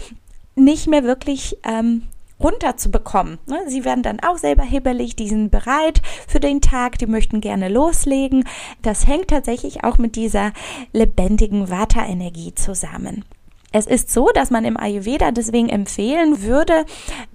nicht 0.55 0.87
mehr 0.87 1.03
wirklich 1.03 1.59
ähm, 1.65 2.03
runterzubekommen. 2.41 3.39
Ne? 3.47 3.59
Sie 3.67 3.85
werden 3.85 4.03
dann 4.03 4.21
auch 4.21 4.39
selber 4.39 4.63
hibbelig, 4.63 5.17
die 5.17 5.29
sind 5.29 5.51
bereit 5.51 6.03
für 6.27 6.41
den 6.41 6.61
Tag, 6.61 6.99
die 6.99 7.07
möchten 7.07 7.41
gerne 7.41 7.69
loslegen. 7.69 8.45
Das 8.83 9.07
hängt 9.07 9.29
tatsächlich 9.29 9.85
auch 9.85 9.99
mit 9.99 10.17
dieser 10.17 10.53
lebendigen 10.93 11.71
Vata-Energie 11.71 12.55
zusammen. 12.55 13.25
Es 13.73 13.87
ist 13.87 14.11
so, 14.11 14.31
dass 14.33 14.51
man 14.51 14.65
im 14.65 14.79
Ayurveda 14.79 15.33
deswegen 15.33 15.69
empfehlen 15.69 16.41
würde, 16.43 16.87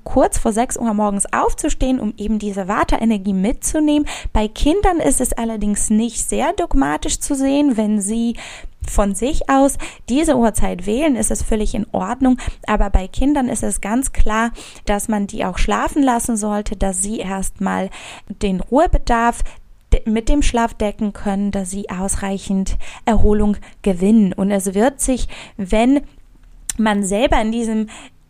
kurz 0.03 0.39
vor 0.39 0.51
6 0.51 0.77
Uhr 0.77 0.93
morgens 0.93 1.31
aufzustehen, 1.31 2.00
um 2.00 2.13
eben 2.17 2.39
diese 2.39 2.67
Vata-Energie 2.67 3.34
mitzunehmen. 3.34 4.08
Bei 4.34 4.48
Kindern 4.48 5.00
ist 5.00 5.22
es 5.22 5.34
allerdings 5.34 5.91
nicht 5.91 6.27
sehr 6.27 6.53
dogmatisch 6.53 7.20
zu 7.20 7.36
sehen, 7.36 7.77
wenn 7.77 8.01
sie 8.01 8.38
von 8.88 9.15
sich 9.15 9.50
aus 9.50 9.77
diese 10.09 10.35
Uhrzeit 10.35 10.85
wählen, 10.85 11.15
ist 11.15 11.31
es 11.31 11.43
völlig 11.43 11.75
in 11.75 11.85
Ordnung. 11.91 12.38
Aber 12.67 12.89
bei 12.89 13.07
Kindern 13.07 13.47
ist 13.50 13.63
es 13.63 13.81
ganz 13.81 14.11
klar, 14.11 14.51
dass 14.85 15.07
man 15.07 15.27
die 15.27 15.45
auch 15.45 15.57
schlafen 15.57 16.03
lassen 16.03 16.38
sollte, 16.38 16.75
dass 16.75 17.01
sie 17.01 17.19
erstmal 17.19 17.89
den 18.27 18.59
Ruhebedarf 18.59 19.43
mit 20.05 20.29
dem 20.29 20.41
Schlaf 20.41 20.73
decken 20.73 21.13
können, 21.13 21.51
dass 21.51 21.69
sie 21.69 21.89
ausreichend 21.89 22.77
Erholung 23.05 23.57
gewinnen. 23.81 24.33
Und 24.33 24.51
es 24.51 24.73
wird 24.73 25.01
sich, 25.01 25.27
wenn 25.57 26.01
man 26.77 27.03
selber 27.03 27.41
in 27.41 27.51
diesem 27.51 27.88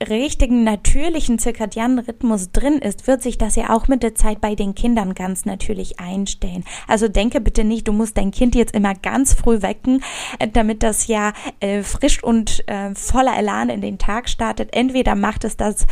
richtigen, 0.09 0.63
natürlichen 0.63 1.39
zirkadianen 1.39 1.99
Rhythmus 1.99 2.51
drin 2.51 2.79
ist, 2.79 3.07
wird 3.07 3.21
sich 3.21 3.37
das 3.37 3.55
ja 3.55 3.69
auch 3.69 3.87
mit 3.87 4.03
der 4.03 4.15
Zeit 4.15 4.41
bei 4.41 4.55
den 4.55 4.75
Kindern 4.75 5.13
ganz 5.13 5.45
natürlich 5.45 5.99
einstellen. 5.99 6.63
Also 6.87 7.07
denke 7.07 7.41
bitte 7.41 7.63
nicht, 7.63 7.87
du 7.87 7.93
musst 7.93 8.17
dein 8.17 8.31
Kind 8.31 8.55
jetzt 8.55 8.75
immer 8.75 8.95
ganz 8.95 9.33
früh 9.33 9.61
wecken, 9.61 10.03
äh, 10.39 10.47
damit 10.47 10.83
das 10.83 11.07
ja 11.07 11.33
äh, 11.59 11.83
frisch 11.83 12.23
und 12.23 12.67
äh, 12.67 12.93
voller 12.95 13.37
Elan 13.37 13.69
in 13.69 13.81
den 13.81 13.97
Tag 13.97 14.29
startet. 14.29 14.69
Entweder 14.73 15.15
macht 15.15 15.43
es 15.43 15.57
das 15.57 15.85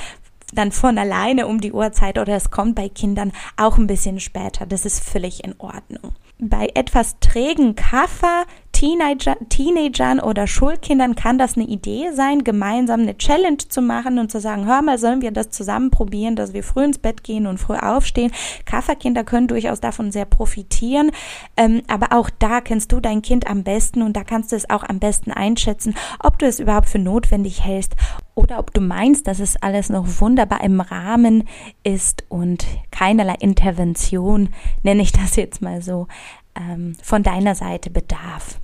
dann 0.54 0.72
von 0.72 0.98
alleine 0.98 1.48
um 1.48 1.62
die 1.62 1.72
Uhrzeit 1.72 2.18
oder 2.18 2.36
es 2.36 2.50
kommt 2.50 2.75
bei 2.75 2.89
Kindern 2.89 3.32
auch 3.58 3.78
ein 3.78 3.88
bisschen 3.88 4.20
später. 4.20 4.66
Das 4.66 4.86
ist 4.86 5.04
völlig 5.04 5.44
in 5.44 5.54
Ordnung. 5.60 6.16
Bei 6.41 6.69
etwas 6.74 7.19
trägen 7.19 7.75
Kaffer 7.75 8.46
Teenager, 8.72 9.36
Teenagern 9.50 10.22
oder 10.22 10.48
Schulkindern 10.48 11.15
kann 11.15 11.38
das 11.38 11.58
eine 11.58 11.65
Idee 11.67 12.12
sein, 12.13 12.46
gemeinsam 12.46 13.01
eine 13.01 13.17
Challenge 13.17 13.58
zu 13.58 13.81
machen 13.81 14.19
und 14.19 14.31
zu 14.31 14.39
sagen, 14.39 14.65
hör 14.65 14.81
mal, 14.81 14.98
sollen 14.98 15.22
wir 15.22 15.31
das 15.31 15.50
zusammen 15.50 15.91
probieren, 15.91 16.38
dass 16.38 16.53
wir 16.53 16.63
früh 16.63 16.86
ins 16.86 16.98
Bett 16.98 17.25
gehen 17.25 17.46
und 17.46 17.58
früh 17.58 17.75
aufstehen. 17.75 18.31
Kafferkinder 18.63 19.25
können 19.25 19.50
durchaus 19.50 19.81
davon 19.81 20.13
sehr 20.13 20.24
profitieren, 20.24 21.12
ähm, 21.58 21.81
aber 21.89 22.17
auch 22.17 22.29
da 22.29 22.62
kennst 22.62 22.93
du 22.93 23.01
dein 23.01 23.22
Kind 23.22 23.48
am 23.48 23.65
besten 23.65 24.01
und 24.01 24.15
da 24.15 24.24
kannst 24.24 24.53
du 24.53 24.55
es 24.55 24.69
auch 24.69 24.84
am 24.84 25.00
besten 25.00 25.34
einschätzen, 25.34 25.93
ob 26.24 26.39
du 26.39 26.46
es 26.46 26.62
überhaupt 26.62 26.88
für 26.88 27.00
notwendig 27.00 27.65
hältst 27.65 27.98
oder 28.39 28.58
ob 28.58 28.74
du 28.74 28.79
meinst, 28.79 29.27
dass 29.27 29.39
es 29.39 29.62
alles 29.62 29.89
noch 29.89 30.05
wunderbar 30.22 30.63
im 30.63 30.79
Rahmen 30.79 31.43
ist 31.84 32.24
und 32.29 32.65
keinerlei 32.89 33.36
Intervention, 33.39 34.50
nenne 34.81 35.01
ich 35.01 35.12
das 35.12 35.36
jetzt 35.36 35.62
mal 35.62 35.81
so, 35.81 36.08
ähm, 36.55 36.96
von 37.03 37.22
deiner 37.22 37.53
Seite 37.55 37.89
bedarf. 37.89 38.60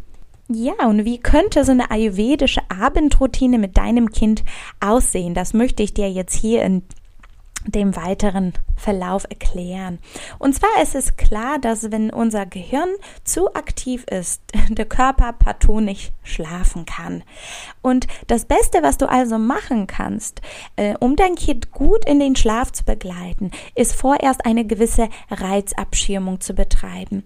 Ja, 0.48 0.88
und 0.88 1.03
wie 1.03 1.17
könnte 1.17 1.65
so 1.65 1.72
eine 1.72 1.91
ayurvedische 1.91 2.62
Abendroutine 2.70 3.58
mit 3.58 3.77
deinem 3.77 4.12
Kind 4.12 4.46
aussehen? 4.79 5.34
Das 5.34 5.53
möchte 5.53 5.84
ich 5.84 5.94
dir 5.94 6.10
jetzt 6.10 6.36
hier 6.36 6.63
in 6.63 6.84
dem 7.67 7.96
weiteren 7.96 8.53
Verlauf 8.75 9.25
erklären. 9.29 10.00
Und 10.39 10.53
zwar 10.55 10.82
ist 10.82 10.96
es 10.96 11.17
klar, 11.17 11.60
dass 11.60 11.91
wenn 11.91 12.10
unser 12.10 12.46
Gehirn 12.46 12.89
zu 13.24 13.53
aktiv 13.53 14.03
ist, 14.10 14.41
der 14.70 14.86
Körper 14.86 15.34
partout 15.34 15.82
nicht 15.82 16.13
schlafen 16.24 16.86
kann. 16.86 17.24
Und 17.82 18.08
das 18.27 18.46
Beste, 18.46 18.84
was 18.84 18.98
du 18.98 19.10
also 19.10 19.38
machen 19.38 19.88
kannst, 19.88 20.41
äh, 20.75 20.96
um 21.00 21.15
dein 21.15 21.36
Kind 21.36 21.72
gut 21.72 22.05
in 22.05 22.20
den 22.20 22.36
Schlaf 22.36 22.72
zu 22.72 22.84
begleiten, 22.84 23.51
ist 23.75 23.94
vorerst 23.94 24.46
eine 24.46 24.65
gewisse 24.65 25.10
Reizabschirmung 25.29 26.41
zu 26.41 26.53
betreiben. 26.53 27.24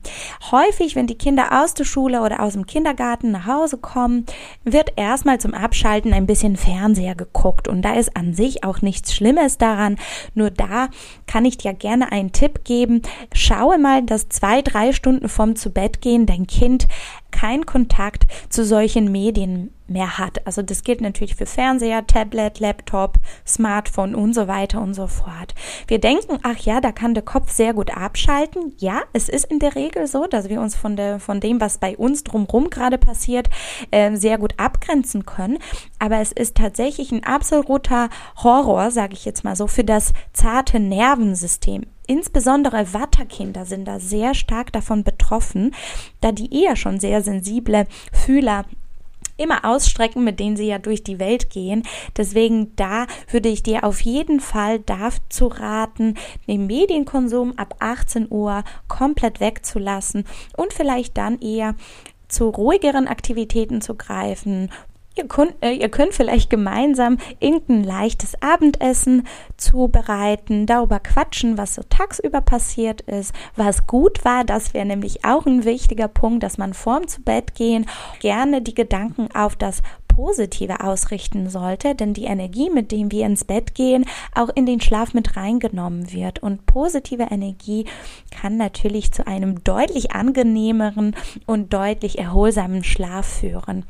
Häufig, 0.52 0.96
wenn 0.96 1.08
die 1.08 1.18
Kinder 1.18 1.62
aus 1.64 1.74
der 1.74 1.86
Schule 1.86 2.22
oder 2.22 2.42
aus 2.42 2.54
dem 2.54 2.66
Kindergarten 2.66 3.32
nach 3.32 3.46
Hause 3.46 3.78
kommen, 3.78 4.26
wird 4.64 4.94
erstmal 4.96 5.40
zum 5.40 5.54
Abschalten 5.54 6.14
ein 6.14 6.26
bisschen 6.26 6.58
Fernseher 6.58 7.16
geguckt. 7.16 7.68
Und 7.68 7.82
da 7.82 7.94
ist 7.94 8.16
an 8.16 8.34
sich 8.34 8.64
auch 8.64 8.82
nichts 8.82 9.14
Schlimmes 9.14 9.58
daran. 9.58 9.98
Nur 10.34 10.52
da 10.52 10.90
kann 11.28 11.39
kann 11.40 11.46
ich 11.46 11.58
dir 11.58 11.74
gerne 11.74 12.12
einen 12.12 12.34
Tipp 12.34 12.66
geben. 12.66 13.02
Schaue 13.32 13.78
mal, 13.78 14.04
dass 14.04 14.28
zwei, 14.28 14.62
drei 14.62 14.92
Stunden 14.92 15.30
vorm 15.30 15.56
zu 15.56 15.70
Bett 15.70 16.02
gehen 16.02 16.26
dein 16.26 16.48
Kind 16.48 16.86
keinen 17.32 17.66
Kontakt 17.66 18.26
zu 18.50 18.66
solchen 18.66 19.12
Medien 19.12 19.74
mehr 19.90 20.18
hat. 20.18 20.46
Also 20.46 20.62
das 20.62 20.84
gilt 20.84 21.02
natürlich 21.02 21.36
für 21.36 21.46
Fernseher, 21.46 22.06
Tablet, 22.06 22.60
Laptop, 22.60 23.18
Smartphone 23.46 24.16
und 24.16 24.34
so 24.34 24.48
weiter 24.48 24.82
und 24.82 24.94
so 24.94 25.08
fort. 25.08 25.56
Wir 25.88 26.00
denken, 26.00 26.38
ach 26.44 26.58
ja, 26.60 26.80
da 26.82 26.92
kann 26.92 27.14
der 27.14 27.24
Kopf 27.24 27.52
sehr 27.52 27.74
gut 27.74 27.96
abschalten. 27.96 28.74
Ja, 28.78 29.02
es 29.14 29.30
ist 29.30 29.46
in 29.46 29.60
der 29.60 29.76
Regel 29.76 30.08
so, 30.08 30.28
dass 30.28 30.50
wir 30.50 30.62
uns 30.62 30.76
von, 30.76 30.96
der, 30.96 31.20
von 31.20 31.40
dem, 31.40 31.60
was 31.60 31.78
bei 31.78 31.98
uns 31.98 32.24
drumherum 32.24 32.70
gerade 32.70 32.98
passiert, 32.98 33.50
äh, 33.92 34.16
sehr 34.16 34.38
gut 34.38 34.54
abgrenzen 34.58 35.26
können. 35.26 35.58
Aber 35.98 36.20
es 36.20 36.32
ist 36.32 36.56
tatsächlich 36.56 37.12
ein 37.12 37.24
absoluter 37.24 38.10
Horror, 38.44 38.92
sage 38.92 39.14
ich 39.14 39.26
jetzt 39.26 39.44
mal 39.44 39.56
so, 39.56 39.68
für 39.68 39.84
das 39.84 40.14
zarte 40.34 40.80
Nervensystem. 40.80 41.86
Insbesondere 42.10 42.92
Watterkinder 42.92 43.66
sind 43.66 43.88
da 43.88 44.00
sehr 44.00 44.34
stark 44.34 44.74
davon 44.74 45.04
betroffen, 45.04 45.76
da 46.22 46.32
die 46.32 46.64
eher 46.64 46.76
schon 46.76 47.00
sehr 47.00 47.22
sensible 47.22 47.86
Fühler 48.12 48.66
immer 49.38 49.64
ausstrecken, 49.64 50.24
mit 50.24 50.40
denen 50.40 50.58
sie 50.58 50.66
ja 50.66 50.80
durch 50.80 51.04
die 51.04 51.20
Welt 51.20 51.52
gehen. 51.52 51.84
Deswegen 52.18 52.76
da 52.76 53.06
würde 53.30 53.50
ich 53.50 53.62
dir 53.62 53.84
auf 53.84 54.02
jeden 54.02 54.40
Fall 54.40 54.80
dazu 54.80 55.46
raten, 55.46 56.16
den 56.48 56.66
Medienkonsum 56.66 57.56
ab 57.60 57.76
18 57.78 58.26
Uhr 58.32 58.64
komplett 58.88 59.40
wegzulassen 59.40 60.24
und 60.58 60.74
vielleicht 60.74 61.16
dann 61.16 61.38
eher 61.38 61.76
zu 62.28 62.50
ruhigeren 62.50 63.08
Aktivitäten 63.08 63.82
zu 63.82 63.94
greifen, 63.94 64.72
Ihr 65.20 65.28
könnt, 65.28 65.56
äh, 65.62 65.74
ihr 65.74 65.90
könnt 65.90 66.14
vielleicht 66.14 66.50
gemeinsam 66.50 67.18
irgendein 67.42 67.84
leichtes 67.84 68.42
Abendessen 68.42 69.28
zubereiten, 69.58 70.66
darüber 70.66 71.02
quatschen, 71.02 71.58
was 71.58 71.76
so 71.76 71.82
tagsüber 71.90 72.40
passiert 72.40 73.02
ist, 73.02 73.34
was 73.58 73.86
gut 73.86 74.24
war. 74.24 74.46
Das 74.46 74.74
wäre 74.74 74.86
nämlich 74.86 75.26
auch 75.26 75.46
ein 75.46 75.66
wichtiger 75.66 76.08
Punkt, 76.08 76.42
dass 76.42 76.58
man 76.58 76.74
vorm 76.74 77.10
zu 77.10 77.22
Bett 77.22 77.54
gehen 77.54 77.86
gerne 78.22 78.62
die 78.62 78.74
Gedanken 78.74 79.28
auf 79.36 79.58
das 79.58 79.82
Positive 80.08 80.82
ausrichten 80.84 81.50
sollte, 81.50 81.96
denn 81.96 82.14
die 82.14 82.26
Energie, 82.26 82.70
mit 82.70 82.94
dem 82.94 83.12
wir 83.12 83.26
ins 83.26 83.44
Bett 83.44 83.76
gehen, 83.76 84.06
auch 84.34 84.50
in 84.56 84.66
den 84.66 84.80
Schlaf 84.80 85.14
mit 85.14 85.36
reingenommen 85.36 86.14
wird. 86.14 86.42
Und 86.42 86.66
positive 86.66 87.28
Energie 87.30 87.86
kann 88.32 88.56
natürlich 88.56 89.12
zu 89.12 89.28
einem 89.28 89.64
deutlich 89.66 90.12
angenehmeren 90.12 91.14
und 91.46 91.74
deutlich 91.74 92.20
erholsamen 92.20 92.86
Schlaf 92.86 93.28
führen. 93.28 93.86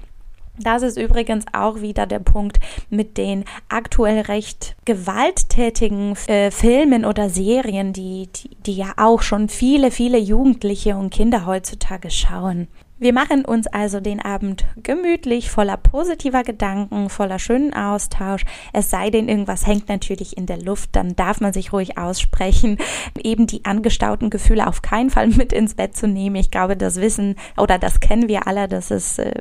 Das 0.62 0.84
ist 0.84 0.98
übrigens 0.98 1.46
auch 1.54 1.82
wieder 1.82 2.06
der 2.06 2.20
Punkt 2.20 2.60
mit 2.90 3.18
den 3.18 3.46
aktuell 3.70 4.22
recht 4.22 4.76
gewalttätigen 4.86 6.16
äh, 6.28 6.52
Filmen 6.52 7.06
oder 7.06 7.30
Serien, 7.30 7.94
die, 7.94 8.28
die, 8.36 8.58
die 8.66 8.76
ja 8.76 8.94
auch 8.98 9.22
schon 9.22 9.48
viele, 9.48 9.90
viele 9.90 10.18
Jugendliche 10.18 10.98
und 10.98 11.12
Kinder 11.12 11.46
heutzutage 11.46 12.12
schauen. 12.12 12.68
Wir 13.02 13.14
machen 13.14 13.46
uns 13.46 13.66
also 13.68 14.02
den 14.02 14.20
Abend 14.20 14.66
gemütlich, 14.84 15.50
voller 15.50 15.78
positiver 15.78 16.44
Gedanken, 16.44 17.08
voller 17.08 17.40
schönen 17.40 17.74
Austausch. 17.74 18.44
Es 18.74 18.90
sei 18.90 19.10
denn, 19.10 19.30
irgendwas 19.30 19.66
hängt 19.66 19.88
natürlich 19.88 20.36
in 20.36 20.46
der 20.46 20.62
Luft, 20.62 20.98
dann 20.98 21.16
darf 21.16 21.40
man 21.40 21.54
sich 21.54 21.72
ruhig 21.72 21.98
aussprechen. 21.98 22.78
Eben 23.24 23.48
die 23.48 23.64
angestauten 23.64 24.30
Gefühle 24.30 24.68
auf 24.68 24.82
keinen 24.82 25.10
Fall 25.12 25.28
mit 25.30 25.54
ins 25.54 25.76
Bett 25.76 25.96
zu 25.96 26.10
nehmen. 26.10 26.36
Ich 26.36 26.52
glaube, 26.52 26.76
das 26.76 26.98
wissen 26.98 27.36
oder 27.56 27.80
das 27.80 28.02
kennen 28.02 28.28
wir 28.28 28.48
alle, 28.48 28.68
dass 28.68 28.92
es 28.92 29.18
äh, 29.18 29.32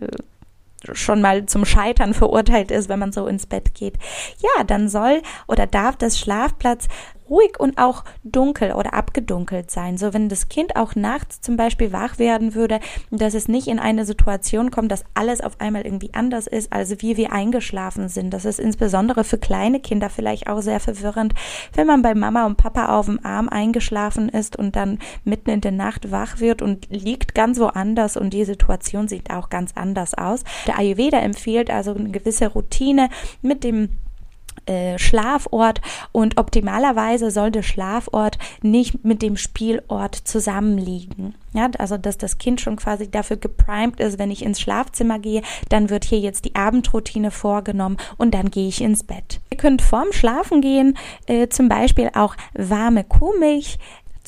schon 0.93 1.21
mal 1.21 1.47
zum 1.47 1.65
Scheitern 1.65 2.15
verurteilt 2.15 2.71
ist, 2.71 2.89
wenn 2.89 2.99
man 2.99 3.13
so 3.13 3.27
ins 3.27 3.47
Bett 3.47 3.75
geht. 3.75 3.95
Ja, 4.41 4.65
dann 4.65 4.89
soll 4.89 5.23
oder 5.47 5.67
darf 5.67 5.97
das 5.97 6.19
Schlafplatz 6.19 6.89
ruhig 7.29 7.59
und 7.59 7.79
auch 7.79 8.05
dunkel 8.25 8.73
oder 8.73 8.95
abgedunkelt 8.95 9.71
sein. 9.71 9.99
So 9.99 10.15
wenn 10.15 10.29
das 10.29 10.49
Kind 10.49 10.77
auch 10.77 10.95
nachts 10.95 11.41
zum 11.41 11.57
Beispiel 11.57 11.93
wach 11.93 12.19
werden 12.19 12.55
würde, 12.55 12.81
dass 13.11 13.35
es 13.35 13.49
nicht 13.49 13.69
in 13.69 13.79
eine 13.79 14.05
Situation 14.05 14.71
kommt, 14.71 14.91
dass 14.93 15.05
alles 15.15 15.41
auf 15.41 15.61
einmal 15.61 15.83
irgendwie 15.83 16.15
anders 16.15 16.47
ist, 16.47 16.73
als 16.73 17.03
wie 17.03 17.17
wir 17.17 17.33
eingeschlafen 17.33 18.09
sind. 18.09 18.33
Das 18.33 18.45
ist 18.45 18.59
insbesondere 18.61 19.25
für 19.25 19.39
kleine 19.39 19.81
Kinder 19.81 20.11
vielleicht 20.11 20.49
auch 20.49 20.61
sehr 20.61 20.81
verwirrend, 20.81 21.35
wenn 21.75 21.87
man 21.87 22.03
bei 22.03 22.15
Mama 22.15 22.47
und 22.47 22.57
Papa 22.57 22.97
auf 22.97 23.07
dem 23.07 23.25
Arm 23.25 23.49
eingeschlafen 23.49 24.29
ist 24.29 24.57
und 24.57 24.77
dann 24.77 24.99
mitten 25.25 25.51
in 25.51 25.61
der 25.61 25.73
Nacht 25.73 26.11
wach 26.11 26.41
wird 26.41 26.63
und 26.63 26.89
liegt 26.91 27.35
ganz 27.35 27.59
woanders 27.59 28.17
und 28.17 28.31
die 28.31 28.45
Situation 28.45 29.09
sieht 29.09 29.31
auch 29.31 29.49
ganz 29.49 29.73
anders 29.75 30.15
aus. 30.15 30.45
Der 30.67 30.79
Ayurveda 30.79 31.19
empfiehlt 31.19 31.71
also 31.71 31.95
eine 31.95 32.11
gewisse 32.11 32.49
Routine 32.49 33.09
mit 33.43 33.65
dem 33.65 33.91
Schlafort 34.99 35.81
und 36.13 36.39
optimalerweise 36.39 37.31
soll 37.31 37.51
der 37.51 37.63
Schlafort 37.63 38.39
nicht 38.63 39.05
mit 39.05 39.23
dem 39.23 39.37
Spielort 39.37 40.15
zusammenliegen. 40.15 41.35
Ja, 41.55 41.71
also 41.79 41.97
dass 41.97 42.19
das 42.19 42.39
Kind 42.39 42.61
schon 42.61 42.77
quasi 42.77 43.11
dafür 43.11 43.37
geprimed 43.37 44.01
ist, 44.01 44.19
wenn 44.19 44.31
ich 44.31 44.45
ins 44.45 44.61
Schlafzimmer 44.61 45.19
gehe, 45.19 45.43
dann 45.69 45.91
wird 45.91 46.05
hier 46.05 46.21
jetzt 46.21 46.45
die 46.45 46.55
Abendroutine 46.55 47.31
vorgenommen 47.31 47.97
und 48.17 48.35
dann 48.35 48.51
gehe 48.51 48.69
ich 48.69 48.81
ins 48.81 49.03
Bett. 49.03 49.41
Ihr 49.51 49.57
könnt 49.57 49.83
vorm 49.83 50.13
Schlafen 50.13 50.61
gehen 50.61 50.97
äh, 51.27 51.49
zum 51.49 51.69
Beispiel 51.69 52.11
auch 52.15 52.37
warme 52.55 53.05
Kuhmilch 53.05 53.79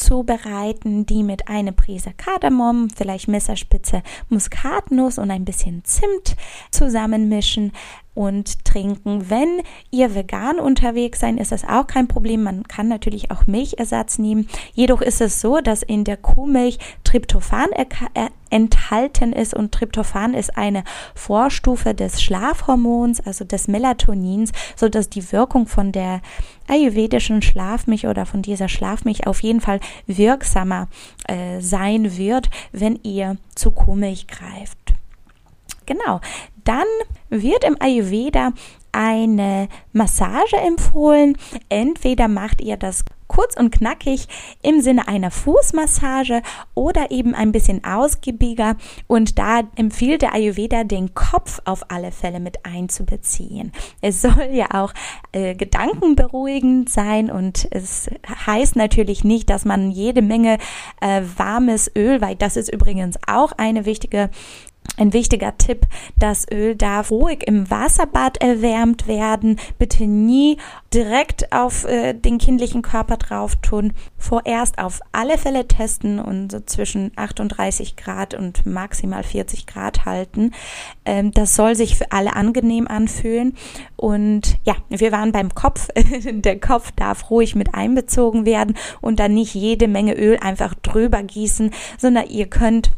zubereiten, 0.00 1.06
die 1.06 1.22
mit 1.22 1.48
einer 1.48 1.72
Prise 1.72 2.12
Kardamom, 2.16 2.88
vielleicht 2.90 3.28
Messerspitze 3.28 4.02
Muskatnuss 4.28 5.18
und 5.18 5.30
ein 5.30 5.44
bisschen 5.44 5.84
Zimt 5.84 6.36
zusammenmischen 6.70 7.72
und 8.14 8.64
trinken. 8.64 9.30
Wenn 9.30 9.62
ihr 9.90 10.14
vegan 10.14 10.58
unterwegs 10.58 11.20
seid, 11.20 11.38
ist 11.38 11.52
das 11.52 11.64
auch 11.64 11.86
kein 11.86 12.08
Problem. 12.08 12.42
Man 12.42 12.64
kann 12.64 12.88
natürlich 12.88 13.30
auch 13.30 13.46
Milchersatz 13.46 14.18
nehmen. 14.18 14.48
Jedoch 14.74 15.00
ist 15.00 15.20
es 15.20 15.40
so, 15.40 15.60
dass 15.60 15.82
in 15.82 16.04
der 16.04 16.16
Kuhmilch 16.16 16.78
Tryptophan 17.04 17.68
enthalten 18.50 19.32
ist 19.32 19.54
und 19.54 19.72
Tryptophan 19.72 20.34
ist 20.34 20.56
eine 20.56 20.84
Vorstufe 21.14 21.94
des 21.94 22.20
Schlafhormons, 22.20 23.20
also 23.20 23.44
des 23.44 23.68
Melatonins, 23.68 24.50
so 24.76 24.88
dass 24.88 25.08
die 25.08 25.32
Wirkung 25.32 25.66
von 25.66 25.92
der 25.92 26.20
ayurvedischen 26.68 27.42
Schlafmilch 27.42 28.06
oder 28.06 28.26
von 28.26 28.42
dieser 28.42 28.68
Schlafmilch 28.68 29.26
auf 29.26 29.42
jeden 29.42 29.60
Fall 29.60 29.80
wirksamer 30.06 30.88
äh, 31.28 31.60
sein 31.60 32.16
wird, 32.16 32.50
wenn 32.72 32.98
ihr 33.02 33.36
zu 33.54 33.70
Kuhmilch 33.70 34.26
greift. 34.26 34.78
Genau. 35.86 36.20
Dann 36.64 36.86
wird 37.30 37.64
im 37.64 37.76
Ayurveda 37.80 38.52
eine 38.92 39.68
Massage 39.92 40.56
empfohlen. 40.56 41.36
Entweder 41.68 42.28
macht 42.28 42.60
ihr 42.60 42.76
das 42.76 43.04
kurz 43.30 43.56
und 43.56 43.70
knackig 43.70 44.26
im 44.60 44.80
Sinne 44.80 45.06
einer 45.06 45.30
Fußmassage 45.30 46.42
oder 46.74 47.12
eben 47.12 47.32
ein 47.32 47.52
bisschen 47.52 47.84
ausgiebiger. 47.84 48.76
Und 49.06 49.38
da 49.38 49.60
empfiehlt 49.76 50.22
der 50.22 50.34
Ayurveda, 50.34 50.82
den 50.82 51.14
Kopf 51.14 51.60
auf 51.64 51.92
alle 51.92 52.10
Fälle 52.10 52.40
mit 52.40 52.66
einzubeziehen. 52.66 53.70
Es 54.00 54.20
soll 54.20 54.48
ja 54.52 54.66
auch 54.72 54.92
äh, 55.30 55.54
gedankenberuhigend 55.54 56.88
sein 56.90 57.30
und 57.30 57.68
es 57.70 58.10
heißt 58.46 58.74
natürlich 58.74 59.22
nicht, 59.22 59.48
dass 59.48 59.64
man 59.64 59.92
jede 59.92 60.22
Menge 60.22 60.58
äh, 61.00 61.22
warmes 61.36 61.88
Öl, 61.96 62.20
weil 62.20 62.34
das 62.34 62.56
ist 62.56 62.72
übrigens 62.72 63.16
auch 63.28 63.52
eine 63.52 63.86
wichtige 63.86 64.30
ein 65.00 65.12
wichtiger 65.12 65.56
Tipp, 65.56 65.86
das 66.18 66.46
Öl 66.50 66.76
darf 66.76 67.10
ruhig 67.10 67.44
im 67.46 67.70
Wasserbad 67.70 68.40
erwärmt 68.42 69.06
werden. 69.06 69.58
Bitte 69.78 70.04
nie 70.04 70.58
direkt 70.92 71.52
auf 71.52 71.84
äh, 71.84 72.12
den 72.12 72.38
kindlichen 72.38 72.82
Körper 72.82 73.16
drauf 73.16 73.56
tun. 73.56 73.94
Vorerst 74.18 74.78
auf 74.78 75.00
alle 75.12 75.38
Fälle 75.38 75.66
testen 75.66 76.18
und 76.18 76.52
so 76.52 76.60
zwischen 76.60 77.12
38 77.16 77.96
Grad 77.96 78.34
und 78.34 78.66
maximal 78.66 79.22
40 79.22 79.66
Grad 79.66 80.04
halten. 80.04 80.52
Ähm, 81.04 81.32
das 81.32 81.56
soll 81.56 81.74
sich 81.76 81.96
für 81.96 82.12
alle 82.12 82.36
angenehm 82.36 82.86
anfühlen. 82.86 83.54
Und 83.96 84.58
ja, 84.64 84.76
wir 84.90 85.12
waren 85.12 85.32
beim 85.32 85.54
Kopf. 85.54 85.88
Der 86.30 86.60
Kopf 86.60 86.92
darf 86.92 87.30
ruhig 87.30 87.54
mit 87.54 87.74
einbezogen 87.74 88.44
werden 88.44 88.76
und 89.00 89.18
dann 89.18 89.34
nicht 89.34 89.54
jede 89.54 89.88
Menge 89.88 90.14
Öl 90.14 90.38
einfach 90.38 90.74
drüber 90.74 91.22
gießen, 91.22 91.70
sondern 91.96 92.28
ihr 92.28 92.46
könnt 92.46 92.90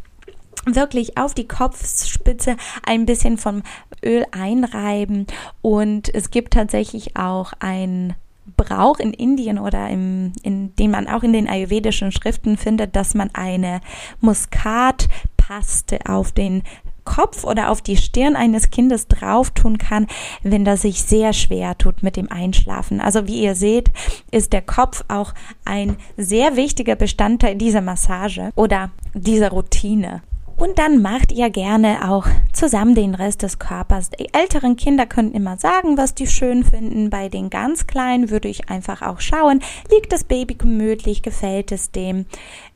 wirklich 0.67 1.19
auf 1.19 1.35
die 1.35 1.49
Kopfspitze 1.49 2.57
ein 2.87 3.07
bisschen 3.07 3.39
vom 3.39 3.63
Öl 4.05 4.25
einreiben 4.33 5.27
und 5.61 6.15
es 6.15 6.31
gibt 6.31 6.55
tatsächlich 6.55 7.17
auch 7.17 7.53
ein 7.61 8.15
Brauch 8.57 8.99
in 8.99 9.13
Indien 9.13 9.59
oder 9.59 9.89
im, 9.89 10.33
in 10.43 10.75
den 10.75 10.91
man 10.91 11.07
auch 11.07 11.23
in 11.23 11.33
den 11.33 11.49
ayurvedischen 11.49 12.11
Schriften 12.11 12.57
findet, 12.57 12.97
dass 12.97 13.15
man 13.15 13.31
eine 13.35 13.81
Muskatpaste 14.21 16.01
auf 16.07 16.33
den 16.33 16.63
Kopf 17.05 17.45
oder 17.45 17.71
auf 17.71 17.83
die 17.83 17.97
Stirn 17.97 18.37
eines 18.37 18.71
Kindes 18.71 19.09
drauf 19.09 19.51
tun 19.51 19.79
kann, 19.79 20.07
wenn 20.43 20.65
das 20.65 20.83
sich 20.83 21.03
sehr 21.03 21.33
schwer 21.33 21.77
tut 21.79 22.03
mit 22.03 22.17
dem 22.17 22.31
Einschlafen. 22.31 23.01
Also 23.01 23.27
wie 23.27 23.43
ihr 23.43 23.55
seht, 23.55 23.91
ist 24.31 24.53
der 24.53 24.63
Kopf 24.63 25.05
auch 25.09 25.35
ein 25.65 25.97
sehr 26.17 26.57
wichtiger 26.57 26.97
Bestandteil 26.97 27.57
dieser 27.57 27.81
Massage 27.81 28.51
oder 28.55 28.91
dieser 29.15 29.51
Routine. 29.51 30.23
Und 30.63 30.79
dann 30.79 31.03
macht 31.03 31.33
ihr 31.33 31.51
gerne 31.51 32.09
auch 32.09 32.25
zusammen 32.53 32.95
den 32.95 33.17
Rest 33.17 33.43
des 33.43 33.59
Körpers. 33.59 34.11
Die 34.11 34.33
älteren 34.33 34.77
Kinder 34.77 35.07
können 35.07 35.33
immer 35.33 35.57
sagen, 35.57 35.99
was 35.99 36.15
die 36.15 36.29
schön 36.29 36.63
finden. 36.63 37.11
Bei 37.11 37.29
den 37.29 37.51
ganz 37.51 37.89
Kleinen 37.89 38.31
würde 38.31 38.47
ich 38.47 38.71
einfach 38.71 39.03
auch 39.03 39.19
schauen, 39.19 39.59
liegt 39.91 40.13
das 40.13 40.23
Baby 40.23 40.55
gemütlich, 40.55 41.23
gefällt 41.23 41.73
es 41.73 41.91
dem 41.91 42.27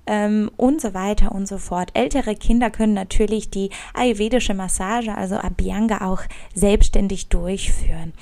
ähm, 0.06 0.50
und 0.56 0.80
so 0.80 0.94
weiter 0.94 1.32
und 1.32 1.46
so 1.46 1.58
fort. 1.58 1.90
Ältere 1.94 2.34
Kinder 2.34 2.70
können 2.70 2.94
natürlich 2.94 3.50
die 3.50 3.70
ayurvedische 3.94 4.54
Massage, 4.54 5.14
also 5.14 5.36
Abhyanga, 5.36 6.06
auch 6.06 6.22
selbstständig 6.54 7.28
durchführen. 7.28 8.12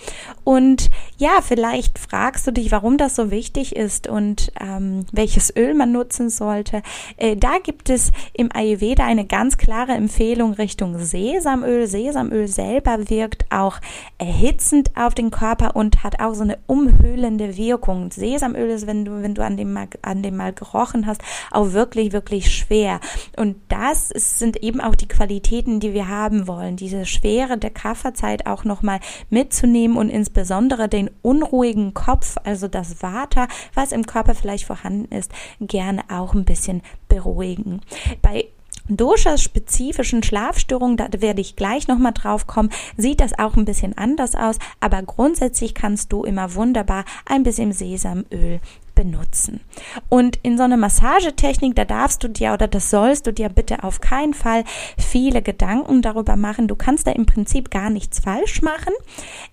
Und 0.44 0.90
ja, 1.18 1.40
vielleicht 1.42 1.99
fragst 1.99 2.47
du 2.47 2.53
dich, 2.53 2.73
warum 2.73 2.97
das 2.97 3.14
so 3.14 3.31
wichtig 3.31 3.77
ist 3.77 4.07
und 4.07 4.53
ähm, 4.61 5.07
welches 5.12 5.55
Öl 5.55 5.75
man 5.75 5.92
nutzen 5.92 6.31
sollte. 6.31 6.83
Äh, 7.16 7.37
da 7.37 7.59
gibt 7.62 7.90
es 7.90 8.11
im 8.33 8.51
Ayurveda 8.53 9.05
eine 9.05 9.27
ganz 9.27 9.57
klare 9.57 9.92
Empfehlung 9.92 10.55
Richtung 10.55 10.99
Sesamöl. 10.99 11.87
Sesamöl 11.87 12.49
selber 12.49 13.11
wirkt 13.11 13.47
auch 13.51 13.79
erhitzend 14.18 14.90
auf 14.97 15.14
den 15.14 15.31
Körper 15.31 15.77
und 15.77 16.03
hat 16.03 16.20
auch 16.20 16.35
so 16.35 16.42
eine 16.42 16.59
umhüllende 16.66 17.57
Wirkung. 17.57 18.11
Sesamöl 18.11 18.70
ist, 18.70 18.87
wenn 18.87 19.05
du, 19.05 19.23
wenn 19.23 19.35
du 19.35 19.44
an 19.44 19.57
dem 19.57 19.73
mal, 19.73 19.88
an 20.03 20.23
dem 20.23 20.37
mal 20.37 20.53
gerochen 20.53 21.07
hast, 21.07 21.23
auch 21.51 21.73
wirklich, 21.74 22.12
wirklich 22.12 22.54
schwer. 22.54 23.00
Und 23.37 23.56
das 23.68 24.08
sind 24.08 24.56
eben 24.62 24.80
auch 24.80 24.94
die 24.94 25.08
Qualitäten, 25.08 25.80
die 25.80 25.92
wir 25.92 26.08
haben 26.08 26.46
wollen. 26.46 26.76
Diese 26.76 27.04
Schwere 27.04 27.58
der 27.58 27.70
Kafferzeit 27.70 28.46
auch 28.46 28.64
nochmal 28.64 29.00
mitzunehmen 29.30 29.96
und 29.96 30.08
insbesondere 30.08 30.88
den 30.88 31.10
unruhigen 31.22 31.94
Kopf, 31.94 32.37
also 32.44 32.68
das 32.68 33.02
Vata, 33.02 33.48
was 33.74 33.92
im 33.92 34.06
Körper 34.06 34.34
vielleicht 34.34 34.64
vorhanden 34.64 35.14
ist, 35.14 35.30
gerne 35.60 36.02
auch 36.08 36.34
ein 36.34 36.44
bisschen 36.44 36.82
beruhigen. 37.08 37.80
Bei 38.22 38.46
Dosha-spezifischen 38.88 40.23
Schlafstörungen, 40.23 40.97
da 40.97 41.09
werde 41.18 41.40
ich 41.40 41.57
gleich 41.57 41.88
nochmal 41.88 42.12
drauf 42.12 42.47
kommen, 42.47 42.70
sieht 42.97 43.20
das 43.20 43.38
auch 43.38 43.57
ein 43.57 43.64
bisschen 43.64 43.97
anders 43.97 44.35
aus, 44.35 44.59
aber 44.81 45.03
grundsätzlich 45.03 45.75
kannst 45.75 46.12
du 46.12 46.25
immer 46.25 46.55
wunderbar 46.55 47.05
ein 47.27 47.42
bisschen 47.42 47.73
Sesamöl 47.73 48.61
benutzen. 48.94 49.61
Und 50.09 50.38
in 50.42 50.57
so 50.57 50.64
einer 50.64 50.77
Massagetechnik, 50.77 51.75
da 51.75 51.85
darfst 51.85 52.23
du 52.23 52.29
dir 52.29 52.53
oder 52.53 52.68
das 52.68 52.90
sollst 52.90 53.27
du 53.27 53.33
dir 53.33 53.49
bitte 53.49 53.83
auf 53.83 54.01
keinen 54.01 54.35
Fall 54.35 54.64
viele 54.97 55.42
Gedanken 55.42 56.03
darüber 56.03 56.37
machen. 56.37 56.68
Du 56.68 56.77
kannst 56.77 57.07
da 57.07 57.11
im 57.11 57.27
Prinzip 57.27 57.70
gar 57.70 57.90
nichts 57.90 58.20
falsch 58.20 58.62
machen. 58.62 58.92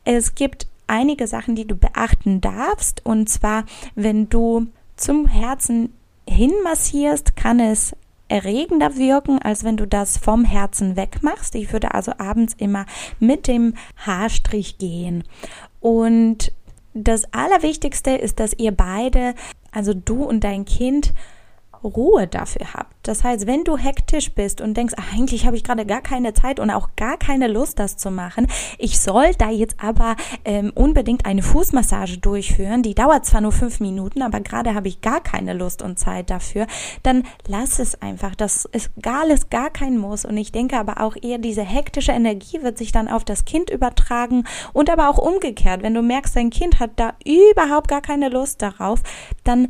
Es 0.06 0.36
gibt 0.36 0.68
einige 0.88 1.28
Sachen, 1.28 1.56
die 1.56 1.66
du 1.66 1.76
beachten 1.76 2.42
darfst. 2.42 3.06
Und 3.06 3.30
zwar, 3.30 3.66
wenn 3.96 4.30
du 4.30 4.68
zum 4.96 5.28
Herzen 5.28 5.94
hin 6.28 6.54
massierst, 6.64 7.36
kann 7.36 7.60
es 7.60 7.96
erregender 8.32 8.96
wirken, 8.96 9.40
als 9.40 9.64
wenn 9.64 9.78
du 9.78 9.86
das 9.86 10.18
vom 10.18 10.46
Herzen 10.46 10.96
wegmachst. 10.96 11.54
Ich 11.56 11.74
würde 11.74 11.94
also 11.94 12.14
abends 12.18 12.56
immer 12.58 12.86
mit 13.20 13.48
dem 13.48 13.74
Haarstrich 13.98 14.78
gehen. 14.78 15.24
Und 15.82 16.54
das 16.94 17.34
Allerwichtigste 17.34 18.12
ist, 18.12 18.40
dass 18.40 18.54
ihr 18.58 18.72
beide, 18.72 19.36
also 19.72 19.94
du 19.94 20.24
und 20.24 20.44
dein 20.44 20.66
Kind, 20.66 21.14
Ruhe 21.84 22.28
dafür 22.28 22.74
habt. 22.74 22.94
Das 23.04 23.24
heißt, 23.24 23.48
wenn 23.48 23.64
du 23.64 23.78
hektisch 23.78 24.34
bist 24.34 24.62
und 24.62 24.76
denkst, 24.76 24.94
ach, 24.98 25.14
eigentlich 25.14 25.46
habe 25.46 25.56
ich 25.56 25.64
gerade 25.64 25.86
gar 25.86 26.02
keine 26.02 26.34
Zeit 26.34 26.60
und 26.60 26.70
auch 26.70 26.90
gar 26.96 27.18
keine 27.18 27.48
Lust, 27.48 27.80
das 27.80 27.98
zu 27.98 28.12
machen, 28.12 28.48
ich 28.78 29.00
soll 29.00 29.32
da 29.38 29.50
jetzt 29.50 29.78
aber 29.82 30.16
ähm, 30.46 30.72
unbedingt 30.76 31.26
eine 31.26 31.42
Fußmassage 31.42 32.20
durchführen, 32.20 32.84
die 32.84 32.94
dauert 32.94 33.26
zwar 33.26 33.42
nur 33.42 33.52
fünf 33.52 33.80
Minuten, 33.80 34.22
aber 34.22 34.40
gerade 34.42 34.76
habe 34.76 34.88
ich 34.88 35.02
gar 35.02 35.22
keine 35.22 35.54
Lust 35.54 35.82
und 35.82 35.98
Zeit 35.98 36.30
dafür, 36.30 36.68
dann 37.02 37.24
lass 37.48 37.80
es 37.80 38.02
einfach. 38.02 38.36
Das 38.36 38.66
ist 38.66 38.92
gar 39.02 39.22
alles 39.22 39.50
gar 39.50 39.70
kein 39.70 39.98
Muss. 39.98 40.26
Und 40.26 40.36
ich 40.38 40.52
denke 40.52 40.78
aber 40.78 41.00
auch 41.00 41.16
eher, 41.22 41.38
diese 41.38 41.62
hektische 41.62 42.12
Energie 42.12 42.62
wird 42.62 42.78
sich 42.78 42.92
dann 42.92 43.08
auf 43.08 43.24
das 43.24 43.46
Kind 43.46 43.70
übertragen 43.70 44.46
und 44.74 44.90
aber 44.90 45.10
auch 45.10 45.18
umgekehrt. 45.18 45.84
Wenn 45.84 45.94
du 45.94 46.02
merkst, 46.02 46.36
dein 46.36 46.50
Kind 46.50 46.80
hat 46.80 46.92
da 46.96 47.14
überhaupt 47.24 47.88
gar 47.88 48.02
keine 48.02 48.30
Lust 48.30 48.62
darauf, 48.62 49.02
dann 49.44 49.70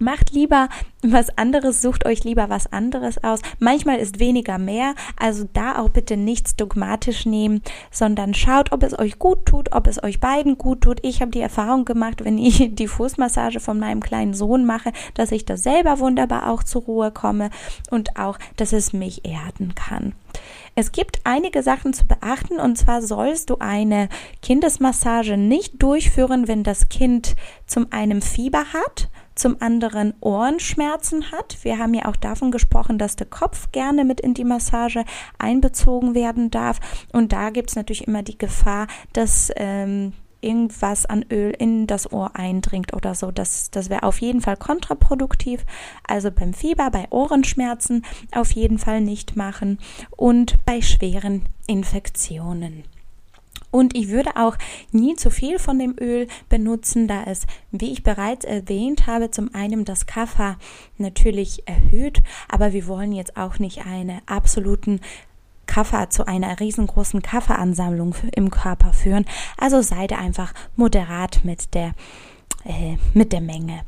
Macht 0.00 0.32
lieber 0.32 0.68
was 1.02 1.36
anderes, 1.38 1.80
sucht 1.80 2.04
euch 2.06 2.24
lieber 2.24 2.48
was 2.50 2.72
anderes 2.72 3.22
aus. 3.22 3.40
Manchmal 3.58 3.98
ist 3.98 4.18
weniger 4.18 4.58
mehr, 4.58 4.94
also 5.18 5.48
da 5.52 5.78
auch 5.78 5.88
bitte 5.88 6.16
nichts 6.16 6.56
dogmatisch 6.56 7.26
nehmen, 7.26 7.62
sondern 7.90 8.34
schaut, 8.34 8.72
ob 8.72 8.82
es 8.82 8.98
euch 8.98 9.18
gut 9.18 9.46
tut, 9.46 9.72
ob 9.72 9.86
es 9.86 10.02
euch 10.02 10.20
beiden 10.20 10.58
gut 10.58 10.82
tut. 10.82 10.98
Ich 11.02 11.20
habe 11.20 11.30
die 11.30 11.40
Erfahrung 11.40 11.84
gemacht, 11.84 12.24
wenn 12.24 12.38
ich 12.38 12.70
die 12.74 12.88
Fußmassage 12.88 13.60
von 13.60 13.78
meinem 13.78 14.02
kleinen 14.02 14.34
Sohn 14.34 14.66
mache, 14.66 14.92
dass 15.14 15.32
ich 15.32 15.44
da 15.44 15.56
selber 15.56 15.98
wunderbar 15.98 16.50
auch 16.50 16.62
zur 16.62 16.82
Ruhe 16.82 17.10
komme 17.10 17.50
und 17.90 18.18
auch, 18.18 18.38
dass 18.56 18.72
es 18.72 18.92
mich 18.92 19.24
erden 19.24 19.74
kann. 19.74 20.14
Es 20.74 20.92
gibt 20.92 21.20
einige 21.24 21.62
Sachen 21.62 21.94
zu 21.94 22.06
beachten 22.06 22.58
und 22.60 22.76
zwar 22.76 23.00
sollst 23.00 23.48
du 23.48 23.56
eine 23.60 24.10
Kindesmassage 24.42 25.38
nicht 25.38 25.82
durchführen, 25.82 26.48
wenn 26.48 26.64
das 26.64 26.90
Kind 26.90 27.34
zum 27.66 27.86
einen 27.90 28.20
Fieber 28.20 28.64
hat, 28.74 29.08
zum 29.36 29.60
anderen 29.60 30.14
Ohrenschmerzen 30.20 31.30
hat. 31.30 31.58
Wir 31.62 31.78
haben 31.78 31.94
ja 31.94 32.06
auch 32.06 32.16
davon 32.16 32.50
gesprochen, 32.50 32.98
dass 32.98 33.14
der 33.14 33.26
Kopf 33.26 33.70
gerne 33.70 34.04
mit 34.04 34.20
in 34.20 34.34
die 34.34 34.44
Massage 34.44 35.04
einbezogen 35.38 36.14
werden 36.14 36.50
darf. 36.50 36.80
Und 37.12 37.32
da 37.32 37.50
gibt 37.50 37.70
es 37.70 37.76
natürlich 37.76 38.08
immer 38.08 38.22
die 38.22 38.38
Gefahr, 38.38 38.88
dass 39.12 39.52
ähm, 39.56 40.12
irgendwas 40.40 41.06
an 41.06 41.24
Öl 41.30 41.52
in 41.58 41.86
das 41.86 42.10
Ohr 42.12 42.36
eindringt 42.36 42.94
oder 42.94 43.14
so. 43.14 43.30
Das, 43.30 43.70
das 43.70 43.90
wäre 43.90 44.04
auf 44.04 44.20
jeden 44.20 44.40
Fall 44.40 44.56
kontraproduktiv. 44.56 45.64
Also 46.06 46.30
beim 46.30 46.54
Fieber, 46.54 46.90
bei 46.90 47.06
Ohrenschmerzen 47.10 48.04
auf 48.32 48.50
jeden 48.52 48.78
Fall 48.78 49.00
nicht 49.00 49.36
machen 49.36 49.78
und 50.16 50.64
bei 50.64 50.80
schweren 50.80 51.42
Infektionen. 51.66 52.84
Und 53.70 53.94
ich 53.94 54.08
würde 54.08 54.36
auch 54.36 54.56
nie 54.92 55.16
zu 55.16 55.30
viel 55.30 55.58
von 55.58 55.78
dem 55.78 55.96
Öl 56.00 56.28
benutzen, 56.48 57.08
da 57.08 57.24
es, 57.24 57.46
wie 57.70 57.92
ich 57.92 58.02
bereits 58.02 58.44
erwähnt 58.44 59.06
habe, 59.06 59.30
zum 59.30 59.54
einen 59.54 59.84
das 59.84 60.06
Kaffer 60.06 60.56
natürlich 60.98 61.66
erhöht, 61.66 62.22
aber 62.48 62.72
wir 62.72 62.86
wollen 62.86 63.12
jetzt 63.12 63.36
auch 63.36 63.58
nicht 63.58 63.84
eine 63.86 64.20
absoluten 64.26 65.00
Kaffer 65.66 66.10
zu 66.10 66.26
einer 66.26 66.58
riesengroßen 66.58 67.22
Kafferansammlung 67.22 68.14
im 68.34 68.50
Körper 68.50 68.92
führen. 68.92 69.26
Also 69.58 69.82
seid 69.82 70.12
einfach 70.12 70.54
moderat 70.76 71.40
mit 71.44 71.74
der, 71.74 71.92
äh, 72.64 72.96
mit 73.14 73.32
der 73.32 73.40
Menge. 73.40 73.80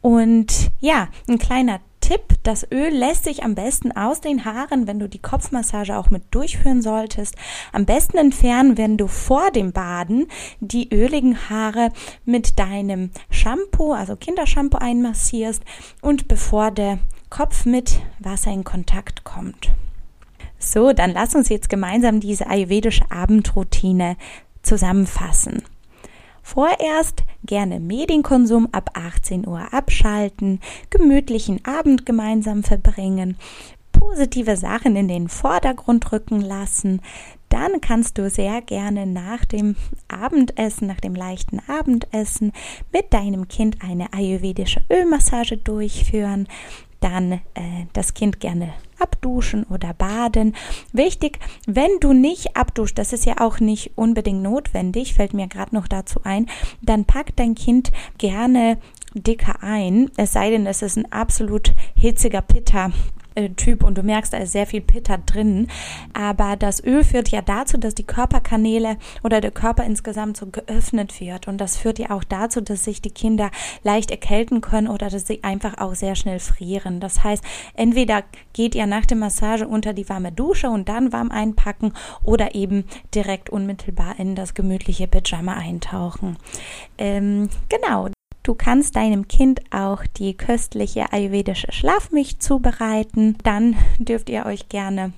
Und 0.00 0.70
ja, 0.80 1.08
ein 1.28 1.38
kleiner 1.38 1.80
Tipp, 2.10 2.38
das 2.42 2.66
Öl 2.72 2.88
lässt 2.88 3.22
sich 3.22 3.44
am 3.44 3.54
besten 3.54 3.92
aus 3.92 4.20
den 4.20 4.44
Haaren, 4.44 4.88
wenn 4.88 4.98
du 4.98 5.08
die 5.08 5.20
Kopfmassage 5.20 5.96
auch 5.96 6.10
mit 6.10 6.24
durchführen 6.32 6.82
solltest. 6.82 7.36
Am 7.72 7.86
besten 7.86 8.18
entfernen, 8.18 8.76
wenn 8.76 8.96
du 8.96 9.06
vor 9.06 9.52
dem 9.52 9.70
Baden 9.70 10.26
die 10.58 10.92
öligen 10.92 11.48
Haare 11.48 11.92
mit 12.24 12.58
deinem 12.58 13.12
Shampoo, 13.30 13.92
also 13.92 14.16
Kindershampoo 14.16 14.78
einmassierst 14.78 15.62
und 16.02 16.26
bevor 16.26 16.72
der 16.72 16.98
Kopf 17.28 17.64
mit 17.64 18.00
Wasser 18.18 18.50
in 18.50 18.64
Kontakt 18.64 19.22
kommt. 19.22 19.70
So, 20.58 20.92
dann 20.92 21.12
lass 21.12 21.36
uns 21.36 21.48
jetzt 21.48 21.68
gemeinsam 21.68 22.18
diese 22.18 22.48
ayurvedische 22.48 23.08
Abendroutine 23.12 24.16
zusammenfassen. 24.62 25.62
Vorerst 26.42 27.24
gerne 27.44 27.80
Medienkonsum 27.80 28.68
ab 28.72 28.90
18 28.94 29.46
Uhr 29.46 29.72
abschalten, 29.72 30.60
gemütlichen 30.90 31.64
Abend 31.64 32.06
gemeinsam 32.06 32.62
verbringen, 32.62 33.36
positive 33.92 34.56
Sachen 34.56 34.96
in 34.96 35.08
den 35.08 35.28
Vordergrund 35.28 36.10
rücken 36.12 36.40
lassen, 36.40 37.00
dann 37.50 37.80
kannst 37.80 38.16
du 38.16 38.30
sehr 38.30 38.62
gerne 38.62 39.06
nach 39.06 39.44
dem 39.44 39.76
Abendessen, 40.08 40.86
nach 40.86 41.00
dem 41.00 41.14
leichten 41.14 41.60
Abendessen 41.68 42.52
mit 42.92 43.12
deinem 43.12 43.48
Kind 43.48 43.78
eine 43.82 44.12
ayurvedische 44.12 44.82
Ölmassage 44.88 45.56
durchführen 45.56 46.46
dann 47.00 47.32
äh, 47.32 47.40
das 47.92 48.14
Kind 48.14 48.40
gerne 48.40 48.72
abduschen 48.98 49.64
oder 49.64 49.94
baden. 49.94 50.54
Wichtig, 50.92 51.38
wenn 51.66 51.90
du 52.00 52.12
nicht 52.12 52.56
abduschst, 52.56 52.96
das 52.96 53.12
ist 53.12 53.26
ja 53.26 53.40
auch 53.40 53.60
nicht 53.60 53.92
unbedingt 53.96 54.42
notwendig, 54.42 55.14
fällt 55.14 55.34
mir 55.34 55.48
gerade 55.48 55.74
noch 55.74 55.88
dazu 55.88 56.20
ein, 56.24 56.46
dann 56.82 57.04
pack 57.04 57.34
dein 57.36 57.54
Kind 57.54 57.92
gerne 58.18 58.78
dicker 59.14 59.62
ein, 59.62 60.10
es 60.16 60.32
sei 60.32 60.50
denn, 60.50 60.66
es 60.66 60.82
ist 60.82 60.96
ein 60.96 61.10
absolut 61.10 61.74
hitziger 61.96 62.42
Pitter 62.42 62.92
äh, 63.34 63.50
Typ 63.50 63.82
und 63.82 63.96
du 63.98 64.02
merkst, 64.02 64.32
da 64.32 64.38
ist 64.38 64.52
sehr 64.52 64.66
viel 64.66 64.80
Pitter 64.80 65.18
drin. 65.18 65.68
Aber 66.12 66.56
das 66.56 66.82
Öl 66.82 67.04
führt 67.04 67.28
ja 67.28 67.42
dazu, 67.42 67.78
dass 67.78 67.94
die 67.94 68.06
Körperkanäle 68.06 68.96
oder 69.22 69.40
der 69.40 69.50
Körper 69.50 69.84
insgesamt 69.84 70.36
so 70.36 70.46
geöffnet 70.46 71.20
wird. 71.20 71.48
Und 71.48 71.58
das 71.58 71.76
führt 71.76 71.98
ja 71.98 72.10
auch 72.10 72.24
dazu, 72.24 72.60
dass 72.60 72.84
sich 72.84 73.02
die 73.02 73.10
Kinder 73.10 73.50
leicht 73.82 74.10
erkälten 74.10 74.60
können 74.60 74.88
oder 74.88 75.08
dass 75.08 75.26
sie 75.26 75.44
einfach 75.44 75.78
auch 75.78 75.94
sehr 75.94 76.14
schnell 76.14 76.38
frieren. 76.38 77.00
Das 77.00 77.24
heißt, 77.24 77.44
entweder 77.74 78.22
geht 78.52 78.74
ihr 78.74 78.86
nach 78.86 79.06
der 79.06 79.16
Massage 79.16 79.66
unter 79.66 79.92
die 79.92 80.08
warme 80.08 80.32
Dusche 80.32 80.70
und 80.70 80.88
dann 80.88 81.12
warm 81.12 81.30
einpacken 81.30 81.92
oder 82.24 82.54
eben 82.54 82.84
direkt 83.14 83.50
unmittelbar 83.50 84.18
in 84.18 84.34
das 84.34 84.54
gemütliche 84.54 85.06
Pyjama 85.06 85.54
eintauchen. 85.54 86.36
Ähm, 86.98 87.48
genau. 87.68 88.08
Du 88.42 88.54
kannst 88.54 88.96
deinem 88.96 89.28
Kind 89.28 89.60
auch 89.70 90.04
die 90.16 90.34
köstliche 90.34 91.12
ayurvedische 91.12 91.72
Schlafmilch 91.72 92.38
zubereiten. 92.38 93.36
Dann 93.44 93.76
dürft 93.98 94.30
ihr 94.30 94.46
euch 94.46 94.68
gerne 94.68 95.12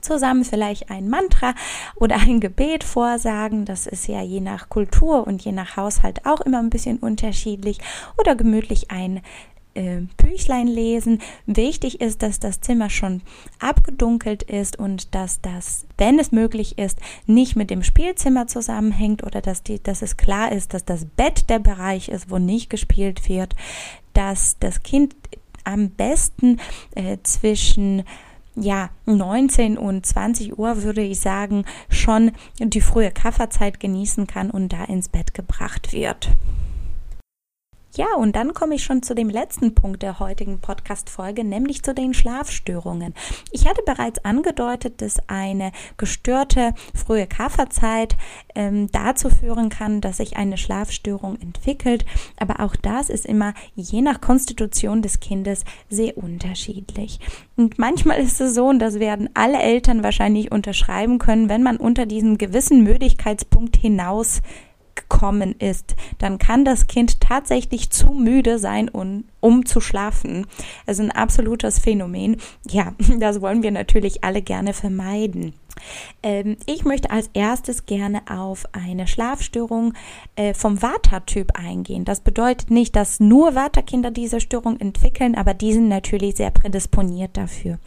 zusammen 0.00 0.44
vielleicht 0.44 0.90
ein 0.90 1.08
Mantra 1.08 1.54
oder 1.94 2.16
ein 2.16 2.40
Gebet 2.40 2.84
vorsagen. 2.84 3.64
Das 3.64 3.86
ist 3.86 4.08
ja 4.08 4.22
je 4.22 4.40
nach 4.40 4.68
Kultur 4.68 5.26
und 5.26 5.44
je 5.44 5.52
nach 5.52 5.76
Haushalt 5.76 6.26
auch 6.26 6.40
immer 6.40 6.58
ein 6.58 6.70
bisschen 6.70 6.98
unterschiedlich. 6.98 7.78
Oder 8.18 8.34
gemütlich 8.34 8.90
ein 8.90 9.20
äh, 9.74 10.00
Büchlein 10.16 10.66
lesen. 10.66 11.20
Wichtig 11.46 12.00
ist, 12.00 12.22
dass 12.22 12.40
das 12.40 12.60
Zimmer 12.60 12.90
schon 12.90 13.22
abgedunkelt 13.58 14.42
ist 14.42 14.78
und 14.78 15.14
dass 15.14 15.40
das, 15.40 15.86
wenn 15.98 16.18
es 16.18 16.32
möglich 16.32 16.78
ist, 16.78 16.98
nicht 17.26 17.56
mit 17.56 17.70
dem 17.70 17.82
Spielzimmer 17.82 18.46
zusammenhängt 18.46 19.24
oder 19.24 19.40
dass, 19.40 19.62
die, 19.62 19.82
dass 19.82 20.02
es 20.02 20.16
klar 20.16 20.52
ist, 20.52 20.74
dass 20.74 20.84
das 20.84 21.04
Bett 21.04 21.50
der 21.50 21.58
Bereich 21.58 22.08
ist, 22.08 22.30
wo 22.30 22.38
nicht 22.38 22.70
gespielt 22.70 23.28
wird, 23.28 23.54
dass 24.12 24.58
das 24.58 24.82
Kind 24.82 25.14
am 25.64 25.90
besten 25.90 26.58
äh, 26.94 27.18
zwischen 27.22 28.04
ja, 28.56 28.90
19 29.06 29.78
und 29.78 30.04
20 30.04 30.58
Uhr 30.58 30.82
würde 30.82 31.02
ich 31.02 31.20
sagen, 31.20 31.64
schon 31.88 32.32
die 32.58 32.80
frühe 32.80 33.10
Kafferzeit 33.10 33.80
genießen 33.80 34.26
kann 34.26 34.50
und 34.50 34.72
da 34.72 34.84
ins 34.84 35.08
Bett 35.08 35.34
gebracht 35.34 35.92
wird. 35.92 36.30
Ja, 37.96 38.06
und 38.16 38.36
dann 38.36 38.54
komme 38.54 38.76
ich 38.76 38.84
schon 38.84 39.02
zu 39.02 39.16
dem 39.16 39.28
letzten 39.28 39.74
Punkt 39.74 40.02
der 40.02 40.20
heutigen 40.20 40.60
Podcast-Folge, 40.60 41.42
nämlich 41.42 41.82
zu 41.82 41.92
den 41.92 42.14
Schlafstörungen. 42.14 43.14
Ich 43.50 43.66
hatte 43.66 43.82
bereits 43.84 44.24
angedeutet, 44.24 45.02
dass 45.02 45.16
eine 45.28 45.72
gestörte 45.96 46.72
frühe 46.94 47.26
Kafferzeit 47.26 48.16
ähm, 48.54 48.88
dazu 48.92 49.28
führen 49.28 49.70
kann, 49.70 50.00
dass 50.00 50.18
sich 50.18 50.36
eine 50.36 50.56
Schlafstörung 50.56 51.40
entwickelt. 51.40 52.06
Aber 52.38 52.60
auch 52.60 52.76
das 52.76 53.10
ist 53.10 53.26
immer 53.26 53.54
je 53.74 54.02
nach 54.02 54.20
Konstitution 54.20 55.02
des 55.02 55.18
Kindes 55.18 55.64
sehr 55.88 56.16
unterschiedlich. 56.16 57.18
Und 57.56 57.80
manchmal 57.80 58.20
ist 58.20 58.40
es 58.40 58.54
so, 58.54 58.68
und 58.68 58.78
das 58.78 59.00
werden 59.00 59.30
alle 59.34 59.58
Eltern 59.58 60.04
wahrscheinlich 60.04 60.52
unterschreiben 60.52 61.18
können, 61.18 61.48
wenn 61.48 61.64
man 61.64 61.76
unter 61.76 62.06
diesem 62.06 62.38
gewissen 62.38 62.84
Müdigkeitspunkt 62.84 63.76
hinaus 63.76 64.42
gekommen 65.10 65.54
ist, 65.58 65.96
dann 66.18 66.38
kann 66.38 66.64
das 66.64 66.86
Kind 66.86 67.20
tatsächlich 67.20 67.90
zu 67.90 68.12
müde 68.12 68.58
sein, 68.58 68.88
um, 68.88 69.24
um 69.40 69.66
zu 69.66 69.80
schlafen. 69.80 70.46
Also 70.86 71.02
ein 71.02 71.10
absolutes 71.10 71.78
Phänomen. 71.78 72.36
Ja, 72.68 72.94
das 73.18 73.40
wollen 73.40 73.62
wir 73.62 73.70
natürlich 73.70 74.24
alle 74.24 74.42
gerne 74.42 74.72
vermeiden. 74.72 75.54
Ähm, 76.22 76.56
ich 76.66 76.84
möchte 76.84 77.10
als 77.10 77.30
erstes 77.32 77.86
gerne 77.86 78.22
auf 78.28 78.66
eine 78.72 79.06
Schlafstörung 79.06 79.94
äh, 80.36 80.54
vom 80.54 80.82
Vata-Typ 80.82 81.52
eingehen. 81.58 82.04
Das 82.04 82.20
bedeutet 82.20 82.70
nicht, 82.70 82.96
dass 82.96 83.20
nur 83.20 83.54
Vata-Kinder 83.54 84.10
diese 84.10 84.40
Störung 84.40 84.78
entwickeln, 84.78 85.34
aber 85.34 85.54
die 85.54 85.72
sind 85.72 85.88
natürlich 85.88 86.36
sehr 86.36 86.50
prädisponiert 86.50 87.36
dafür. 87.36 87.78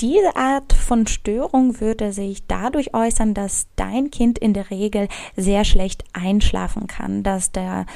Diese 0.00 0.36
Art 0.36 0.72
von 0.72 1.06
Störung 1.06 1.80
würde 1.80 2.12
sich 2.12 2.46
dadurch 2.46 2.94
äußern, 2.94 3.34
dass 3.34 3.68
dein 3.76 4.10
Kind 4.10 4.38
in 4.38 4.52
der 4.52 4.70
Regel 4.70 5.08
sehr 5.36 5.64
schlecht 5.64 6.04
einschlafen 6.12 6.86
kann, 6.86 7.22
dass 7.22 7.52
der, 7.52 7.86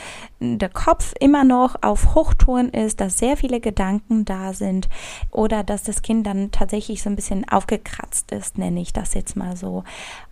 der 0.41 0.69
Kopf 0.69 1.13
immer 1.21 1.45
noch 1.45 1.77
auf 1.83 2.15
Hochtouren 2.15 2.71
ist, 2.71 3.01
dass 3.03 3.19
sehr 3.19 3.37
viele 3.37 3.59
Gedanken 3.59 4.25
da 4.25 4.53
sind 4.53 4.89
oder 5.33 5.65
dass 5.65 5.83
das 5.83 6.03
Kind 6.03 6.25
dann 6.25 6.53
tatsächlich 6.53 7.03
so 7.03 7.11
ein 7.11 7.17
bisschen 7.17 7.49
aufgekratzt 7.49 8.31
ist, 8.31 8.59
nenne 8.59 8.81
ich 8.81 8.93
das 8.93 9.15
jetzt 9.15 9.37
mal 9.37 9.57
so. 9.57 9.83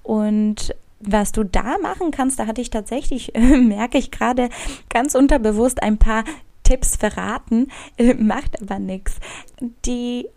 Und 0.04 0.74
was 1.00 1.32
du 1.32 1.44
da 1.44 1.78
machen 1.78 2.12
kannst, 2.12 2.38
da 2.38 2.46
hatte 2.46 2.60
ich 2.60 2.70
tatsächlich, 2.70 3.32
merke 3.34 3.98
ich 3.98 4.12
gerade 4.12 4.50
ganz 4.88 5.16
unterbewusst 5.16 5.82
ein 5.82 5.98
paar 5.98 6.22
Tipps 6.62 6.94
verraten, 6.94 7.68
macht 8.18 8.62
aber 8.62 8.78
nichts. 8.78 9.16
Die 9.84 10.28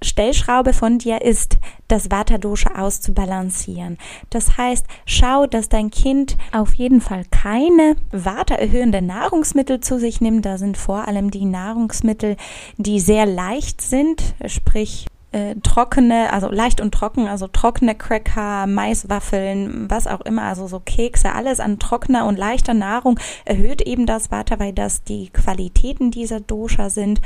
Hauptstellschraube 0.00 0.72
von 0.72 0.98
dir 0.98 1.20
ist, 1.20 1.58
das 1.86 2.10
Vata-Dosha 2.10 2.78
auszubalancieren. 2.78 3.98
Das 4.30 4.56
heißt, 4.56 4.86
schau, 5.04 5.46
dass 5.46 5.68
dein 5.68 5.90
Kind 5.90 6.38
auf 6.52 6.72
jeden 6.72 7.02
Fall 7.02 7.24
keine 7.30 7.96
Vata-erhöhende 8.10 9.02
Nahrungsmittel 9.02 9.80
zu 9.80 9.98
sich 9.98 10.22
nimmt. 10.22 10.46
Da 10.46 10.56
sind 10.56 10.78
vor 10.78 11.06
allem 11.06 11.30
die 11.30 11.44
Nahrungsmittel, 11.44 12.36
die 12.78 12.98
sehr 12.98 13.26
leicht 13.26 13.82
sind, 13.82 14.34
sprich 14.46 15.06
äh, 15.32 15.54
trockene, 15.62 16.32
also 16.32 16.48
leicht 16.50 16.80
und 16.80 16.92
trocken, 16.92 17.28
also 17.28 17.46
trockene 17.46 17.94
Cracker, 17.94 18.66
Maiswaffeln, 18.66 19.88
was 19.88 20.06
auch 20.06 20.20
immer, 20.22 20.42
also 20.42 20.66
so 20.66 20.80
Kekse, 20.80 21.32
alles 21.32 21.60
an 21.60 21.78
trockener 21.78 22.26
und 22.26 22.36
leichter 22.36 22.74
Nahrung 22.74 23.18
erhöht 23.44 23.82
eben 23.82 24.06
das 24.06 24.30
Vata, 24.30 24.58
weil 24.58 24.72
das 24.72 25.04
die 25.04 25.30
Qualitäten 25.30 26.10
dieser 26.10 26.40
Dosha 26.40 26.90
sind. 26.90 27.20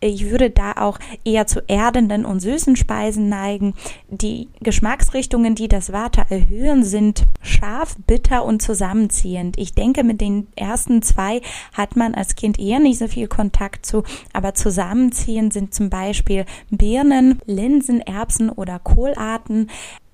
Ich 0.00 0.30
würde 0.30 0.50
da 0.50 0.72
auch 0.76 0.98
eher 1.24 1.46
zu 1.46 1.60
erdenden 1.68 2.24
und 2.24 2.40
süßen 2.40 2.76
Speisen 2.76 3.28
neigen. 3.28 3.74
Die 4.08 4.48
Geschmacksrichtungen, 4.60 5.54
die 5.54 5.68
das 5.68 5.92
Vata 5.92 6.24
erhöhen, 6.30 6.82
sind 6.82 7.24
scharf, 7.42 7.96
bitter 8.06 8.44
und 8.44 8.62
zusammenziehend. 8.62 9.58
Ich 9.58 9.74
denke, 9.74 10.02
mit 10.02 10.20
den 10.20 10.48
ersten 10.56 11.02
zwei 11.02 11.42
hat 11.74 11.96
man 11.96 12.14
als 12.14 12.36
Kind 12.36 12.58
eher 12.58 12.78
nicht 12.78 12.98
so 12.98 13.08
viel 13.08 13.28
Kontakt 13.28 13.84
zu, 13.84 14.02
aber 14.32 14.54
zusammenziehend 14.54 15.52
sind 15.52 15.74
zum 15.74 15.90
Beispiel 15.90 16.46
Birnen, 16.70 17.40
Linsen, 17.50 18.00
Erbsen 18.00 18.50
oder 18.50 18.78
Kohlarten. 18.78 19.70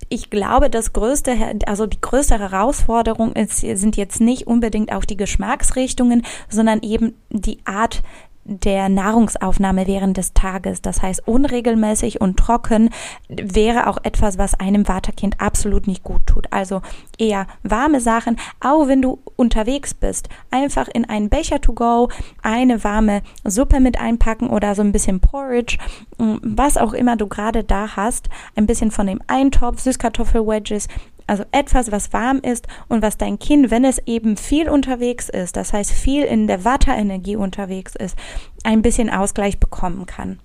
Ich 0.08 0.30
glaube, 0.30 0.70
das 0.70 0.92
größte, 0.92 1.36
also 1.66 1.86
die 1.86 2.00
größte 2.00 2.38
Herausforderung 2.38 3.32
ist, 3.32 3.58
sind 3.58 3.96
jetzt 3.96 4.20
nicht 4.20 4.46
unbedingt 4.46 4.92
auch 4.92 5.04
die 5.04 5.16
Geschmacksrichtungen, 5.16 6.22
sondern 6.48 6.80
eben 6.82 7.14
die 7.30 7.58
Art 7.64 8.02
der 8.48 8.88
Nahrungsaufnahme 8.88 9.86
während 9.86 10.16
des 10.16 10.32
Tages. 10.32 10.80
Das 10.80 11.02
heißt, 11.02 11.26
unregelmäßig 11.26 12.20
und 12.20 12.36
trocken 12.36 12.90
wäre 13.28 13.88
auch 13.88 13.98
etwas, 14.04 14.38
was 14.38 14.54
einem 14.54 14.84
Vaterkind 14.84 15.40
absolut 15.40 15.86
nicht 15.86 16.04
gut 16.04 16.26
tut. 16.26 16.52
Also 16.52 16.80
eher 17.18 17.46
warme 17.64 18.00
Sachen, 18.00 18.38
auch 18.60 18.86
wenn 18.86 19.02
du 19.02 19.18
unterwegs 19.34 19.94
bist. 19.94 20.28
Einfach 20.50 20.88
in 20.88 21.04
einen 21.04 21.28
Becher 21.28 21.60
to 21.60 21.72
go, 21.72 22.08
eine 22.42 22.84
warme 22.84 23.22
Suppe 23.44 23.80
mit 23.80 24.00
einpacken 24.00 24.48
oder 24.48 24.74
so 24.74 24.82
ein 24.82 24.92
bisschen 24.92 25.20
Porridge, 25.20 25.78
was 26.18 26.76
auch 26.76 26.92
immer 26.92 27.16
du 27.16 27.26
gerade 27.26 27.64
da 27.64 27.96
hast. 27.96 28.28
Ein 28.54 28.66
bisschen 28.66 28.92
von 28.92 29.08
dem 29.08 29.20
Eintopf, 29.26 29.80
Süßkartoffel-Wedges, 29.80 30.88
also 31.26 31.44
etwas, 31.52 31.90
was 31.90 32.12
warm 32.12 32.38
ist 32.38 32.66
und 32.88 33.02
was 33.02 33.16
dein 33.16 33.38
Kind, 33.38 33.70
wenn 33.70 33.84
es 33.84 33.98
eben 34.06 34.36
viel 34.36 34.68
unterwegs 34.68 35.28
ist, 35.28 35.56
das 35.56 35.72
heißt 35.72 35.92
viel 35.92 36.24
in 36.24 36.46
der 36.46 36.64
Watter-Energie 36.64 37.36
unterwegs 37.36 37.94
ist, 37.96 38.16
ein 38.64 38.82
bisschen 38.82 39.10
Ausgleich 39.10 39.58
bekommen 39.58 40.06
kann. 40.06 40.38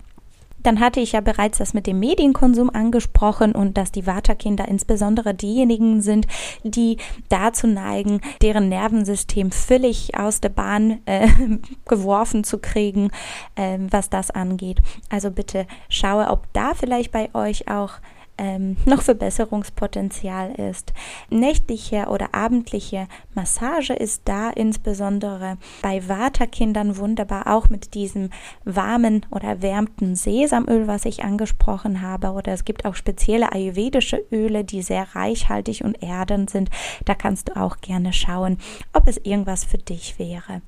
Dann 0.62 0.80
hatte 0.80 1.00
ich 1.00 1.12
ja 1.12 1.20
bereits 1.20 1.58
das 1.58 1.74
mit 1.74 1.86
dem 1.86 1.98
Medienkonsum 1.98 2.70
angesprochen 2.70 3.52
und 3.52 3.76
dass 3.76 3.92
die 3.92 4.06
Vata-Kinder 4.06 4.68
insbesondere 4.68 5.34
diejenigen 5.34 6.00
sind, 6.02 6.26
die 6.62 6.98
dazu 7.28 7.66
neigen, 7.66 8.20
deren 8.42 8.68
Nervensystem 8.68 9.50
völlig 9.50 10.16
aus 10.16 10.40
der 10.40 10.50
Bahn 10.50 11.00
äh, 11.06 11.28
geworfen 11.84 12.44
zu 12.44 12.58
kriegen, 12.58 13.10
äh, 13.56 13.78
was 13.90 14.10
das 14.10 14.30
angeht. 14.30 14.78
Also 15.10 15.30
bitte 15.30 15.66
schaue, 15.88 16.28
ob 16.28 16.52
da 16.52 16.74
vielleicht 16.74 17.12
bei 17.12 17.34
euch 17.34 17.68
auch 17.68 17.94
ähm, 18.42 18.76
noch 18.84 19.02
Verbesserungspotenzial 19.02 20.52
ist. 20.52 20.92
Nächtliche 21.30 22.06
oder 22.08 22.34
abendliche 22.34 23.06
Massage 23.34 23.94
ist 23.94 24.22
da 24.24 24.50
insbesondere 24.50 25.58
bei 25.80 26.08
Vata-Kindern 26.08 26.96
wunderbar, 26.96 27.46
auch 27.46 27.68
mit 27.68 27.94
diesem 27.94 28.30
warmen 28.64 29.24
oder 29.30 29.44
erwärmten 29.44 30.16
Sesamöl, 30.16 30.88
was 30.88 31.04
ich 31.04 31.22
angesprochen 31.22 32.02
habe. 32.02 32.32
Oder 32.32 32.52
es 32.52 32.64
gibt 32.64 32.84
auch 32.84 32.96
spezielle 32.96 33.52
ayurvedische 33.52 34.24
Öle, 34.32 34.64
die 34.64 34.82
sehr 34.82 35.14
reichhaltig 35.14 35.84
und 35.84 36.02
erdend 36.02 36.50
sind. 36.50 36.68
Da 37.04 37.14
kannst 37.14 37.48
du 37.48 37.56
auch 37.56 37.76
gerne 37.80 38.12
schauen, 38.12 38.58
ob 38.92 39.06
es 39.06 39.18
irgendwas 39.18 39.64
für 39.64 39.78
dich 39.78 40.18
wäre. 40.18 40.62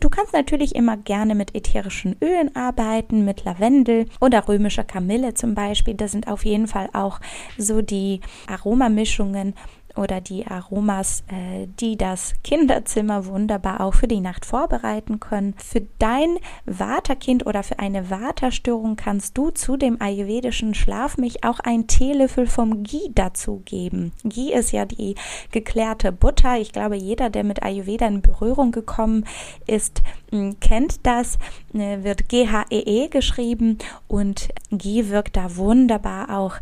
Du 0.00 0.08
kannst 0.08 0.32
natürlich 0.32 0.74
immer 0.74 0.96
gerne 0.96 1.34
mit 1.34 1.54
ätherischen 1.54 2.16
Ölen 2.22 2.56
arbeiten, 2.56 3.26
mit 3.26 3.44
Lavendel 3.44 4.06
oder 4.20 4.48
römischer 4.48 4.84
Kamille 4.84 5.34
zum 5.34 5.54
Beispiel. 5.54 5.92
Das 5.94 6.12
sind 6.12 6.28
auf 6.28 6.46
jeden 6.46 6.68
Fall 6.68 6.88
auch 6.94 7.17
so 7.56 7.82
die 7.82 8.20
Aromamischungen 8.46 9.54
oder 9.98 10.20
die 10.20 10.46
Aromas, 10.46 11.24
äh, 11.28 11.66
die 11.80 11.96
das 11.96 12.34
Kinderzimmer 12.44 13.26
wunderbar 13.26 13.80
auch 13.80 13.94
für 13.94 14.08
die 14.08 14.20
Nacht 14.20 14.46
vorbereiten 14.46 15.20
können. 15.20 15.54
Für 15.56 15.82
dein 15.98 16.38
Waterkind 16.64 17.46
oder 17.46 17.62
für 17.62 17.78
eine 17.78 18.10
Waterstörung 18.10 18.96
kannst 18.96 19.36
du 19.36 19.50
zu 19.50 19.76
dem 19.76 20.00
ayurvedischen 20.00 20.74
Schlafmilch 20.74 21.44
auch 21.44 21.60
einen 21.60 21.86
Teelöffel 21.86 22.46
vom 22.46 22.84
Ghee 22.84 23.10
dazugeben. 23.14 24.12
Ghee 24.24 24.52
ist 24.52 24.72
ja 24.72 24.84
die 24.84 25.16
geklärte 25.50 26.12
Butter. 26.12 26.58
Ich 26.58 26.72
glaube, 26.72 26.96
jeder, 26.96 27.30
der 27.30 27.44
mit 27.44 27.62
Ayurveda 27.62 28.06
in 28.06 28.22
Berührung 28.22 28.72
gekommen 28.72 29.24
ist, 29.66 30.02
kennt 30.60 31.06
das, 31.06 31.38
äh, 31.74 32.02
wird 32.02 32.28
G-H-E-E 32.28 33.06
-E 33.06 33.08
geschrieben 33.08 33.78
und 34.06 34.48
Ghee 34.70 35.08
wirkt 35.08 35.36
da 35.36 35.56
wunderbar 35.56 36.36
auch 36.36 36.56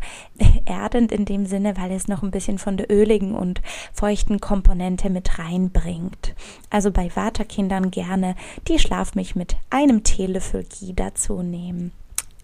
erdend 0.65 1.11
in 1.11 1.25
dem 1.25 1.45
Sinne, 1.45 1.75
weil 1.77 1.91
es 1.91 2.07
noch 2.07 2.23
ein 2.23 2.31
bisschen 2.31 2.57
von 2.57 2.77
der 2.77 2.91
öligen 2.91 3.26
ruhigen 3.27 3.35
und 3.35 3.61
feuchten 3.93 4.39
Komponente 4.39 5.09
mit 5.09 5.39
reinbringt. 5.39 6.35
Also 6.69 6.91
bei 6.91 7.09
Waterkindern 7.15 7.91
gerne 7.91 8.35
die 8.67 8.79
Schlafmilch 8.79 9.35
mit 9.35 9.55
einem 9.69 10.03
Teelöffel 10.03 10.63
Ghee 10.63 10.93
dazu 10.95 11.41
nehmen. 11.41 11.91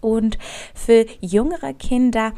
Und 0.00 0.36
für 0.74 1.06
jüngere 1.22 1.72
Kinder 1.72 2.32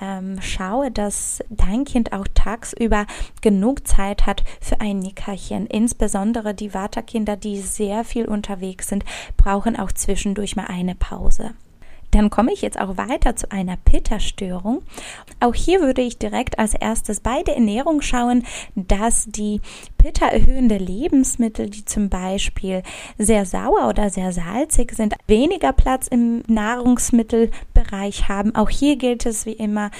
ähm, 0.00 0.40
schaue, 0.42 0.90
dass 0.90 1.40
dein 1.50 1.84
Kind 1.84 2.12
auch 2.12 2.26
tagsüber 2.34 3.06
genug 3.42 3.86
Zeit 3.86 4.26
hat 4.26 4.42
für 4.60 4.80
ein 4.80 4.98
Nickerchen. 4.98 5.68
Insbesondere 5.68 6.52
die 6.52 6.74
Waterkinder, 6.74 7.36
die 7.36 7.60
sehr 7.60 8.02
viel 8.02 8.26
unterwegs 8.26 8.88
sind, 8.88 9.04
brauchen 9.36 9.78
auch 9.78 9.92
zwischendurch 9.92 10.56
mal 10.56 10.66
eine 10.66 10.96
Pause. 10.96 11.52
Dann 12.12 12.30
komme 12.30 12.52
ich 12.52 12.62
jetzt 12.62 12.78
auch 12.78 12.96
weiter 12.96 13.36
zu 13.36 13.50
einer 13.50 13.76
Pitta-Störung. 13.76 14.82
Auch 15.40 15.54
hier 15.54 15.80
würde 15.80 16.02
ich 16.02 16.18
direkt 16.18 16.58
als 16.58 16.74
erstes 16.74 17.20
bei 17.20 17.42
der 17.42 17.56
Ernährung 17.56 18.02
schauen, 18.02 18.44
dass 18.74 19.26
die 19.26 19.60
Pitta 19.98 20.28
erhöhende 20.28 20.76
Lebensmittel, 20.76 21.70
die 21.70 21.84
zum 21.84 22.08
Beispiel 22.08 22.82
sehr 23.18 23.46
sauer 23.46 23.88
oder 23.88 24.10
sehr 24.10 24.32
salzig 24.32 24.92
sind, 24.94 25.14
weniger 25.26 25.72
Platz 25.72 26.06
im 26.06 26.42
Nahrungsmittelbereich 26.46 28.28
haben. 28.28 28.54
Auch 28.54 28.68
hier 28.70 28.96
gilt 28.96 29.26
es 29.26 29.46
wie 29.46 29.52
immer, 29.52 29.90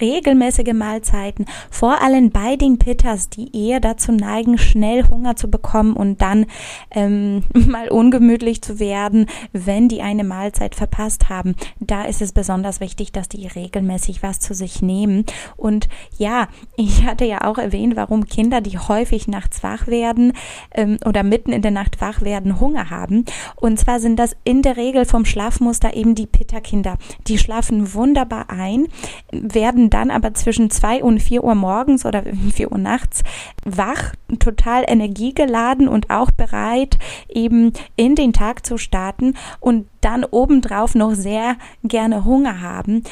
regelmäßige 0.00 0.72
Mahlzeiten, 0.72 1.46
vor 1.70 2.02
allem 2.02 2.30
bei 2.30 2.56
den 2.56 2.78
Pitters, 2.78 3.28
die 3.28 3.54
eher 3.56 3.80
dazu 3.80 4.12
neigen, 4.12 4.58
schnell 4.58 5.08
Hunger 5.08 5.36
zu 5.36 5.50
bekommen 5.50 5.94
und 5.94 6.20
dann 6.20 6.46
ähm, 6.90 7.44
mal 7.52 7.88
ungemütlich 7.88 8.62
zu 8.62 8.78
werden, 8.78 9.26
wenn 9.52 9.88
die 9.88 10.02
eine 10.02 10.24
Mahlzeit 10.24 10.74
verpasst 10.74 11.28
haben. 11.28 11.54
Da 11.78 12.04
ist 12.04 12.22
es 12.22 12.32
besonders 12.32 12.80
wichtig, 12.80 13.12
dass 13.12 13.28
die 13.28 13.46
regelmäßig 13.46 14.22
was 14.22 14.40
zu 14.40 14.54
sich 14.54 14.82
nehmen. 14.82 15.24
Und 15.56 15.88
ja, 16.18 16.48
ich 16.76 17.04
hatte 17.04 17.24
ja 17.24 17.42
auch 17.44 17.58
erwähnt, 17.58 17.96
warum 17.96 18.26
Kinder, 18.26 18.60
die 18.60 18.78
häufig 18.78 19.28
nachts 19.28 19.62
wach 19.62 19.86
werden 19.86 20.32
ähm, 20.74 20.98
oder 21.04 21.22
mitten 21.22 21.52
in 21.52 21.62
der 21.62 21.70
Nacht 21.70 22.00
wach 22.00 22.22
werden, 22.22 22.60
Hunger 22.60 22.90
haben. 22.90 23.24
Und 23.56 23.78
zwar 23.78 24.00
sind 24.00 24.18
das 24.18 24.36
in 24.44 24.62
der 24.62 24.76
Regel 24.76 25.04
vom 25.04 25.24
Schlafmuster 25.24 25.94
eben 25.94 26.14
die 26.14 26.26
Pitta-Kinder. 26.26 26.96
Die 27.26 27.38
schlafen 27.38 27.94
wunderbar 27.94 28.50
ein, 28.50 28.88
werden 29.32 29.89
dann 29.90 30.10
aber 30.10 30.34
zwischen 30.34 30.70
zwei 30.70 31.02
und 31.02 31.20
vier 31.20 31.44
Uhr 31.44 31.54
morgens 31.54 32.06
oder 32.06 32.22
vier 32.54 32.72
Uhr 32.72 32.78
nachts 32.78 33.22
wach, 33.64 34.14
total 34.38 34.84
energiegeladen 34.86 35.88
und 35.88 36.10
auch 36.10 36.30
bereit, 36.30 36.98
eben 37.28 37.72
in 37.96 38.14
den 38.14 38.32
Tag 38.32 38.64
zu 38.64 38.78
starten 38.78 39.34
und 39.60 39.86
dann 40.00 40.24
obendrauf 40.24 40.94
noch 40.94 41.14
sehr 41.14 41.56
gerne 41.84 42.24
Hunger 42.24 42.60
haben. 42.60 43.04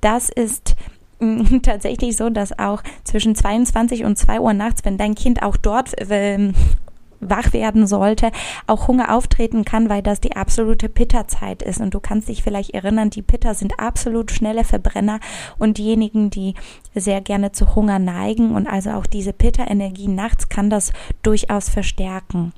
Das 0.00 0.28
ist 0.28 0.76
mm, 1.20 1.58
tatsächlich 1.62 2.16
so, 2.16 2.30
dass 2.30 2.58
auch 2.58 2.82
zwischen 3.04 3.34
22 3.34 4.04
und 4.04 4.16
2 4.16 4.40
Uhr 4.40 4.52
nachts, 4.52 4.84
wenn 4.84 4.98
dein 4.98 5.14
Kind 5.14 5.42
auch 5.42 5.56
dort 5.56 5.98
äh, 6.10 6.52
wach 7.20 7.52
werden 7.52 7.86
sollte, 7.86 8.30
auch 8.66 8.88
Hunger 8.88 9.14
auftreten 9.14 9.64
kann, 9.64 9.88
weil 9.88 10.02
das 10.02 10.20
die 10.20 10.36
absolute 10.36 10.88
Pitta-Zeit 10.88 11.62
ist. 11.62 11.80
Und 11.80 11.94
du 11.94 12.00
kannst 12.00 12.28
dich 12.28 12.42
vielleicht 12.42 12.70
erinnern, 12.70 13.10
die 13.10 13.22
Pitta 13.22 13.54
sind 13.54 13.78
absolut 13.78 14.30
schnelle 14.30 14.64
Verbrenner 14.64 15.20
und 15.58 15.78
diejenigen, 15.78 16.30
die 16.30 16.54
sehr 16.94 17.20
gerne 17.20 17.52
zu 17.52 17.74
Hunger 17.74 17.98
neigen 17.98 18.54
und 18.54 18.66
also 18.66 18.90
auch 18.90 19.06
diese 19.06 19.32
Pitta-Energie 19.32 20.08
nachts 20.08 20.48
kann 20.48 20.70
das 20.70 20.92
durchaus 21.22 21.68
verstärken 21.68 22.52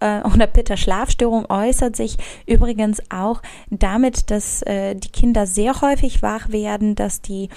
äh, 0.00 0.20
oder 0.22 0.46
Pitta-Schlafstörung 0.46 1.46
äußert 1.50 1.96
sich 1.96 2.16
übrigens 2.46 3.02
auch 3.10 3.42
damit, 3.70 4.30
dass 4.30 4.62
äh, 4.62 4.94
die 4.94 5.08
Kinder 5.08 5.46
sehr 5.46 5.80
häufig 5.80 6.22
wach 6.22 6.50
werden, 6.50 6.94
dass 6.94 7.20
die 7.20 7.48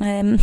ähm, 0.00 0.38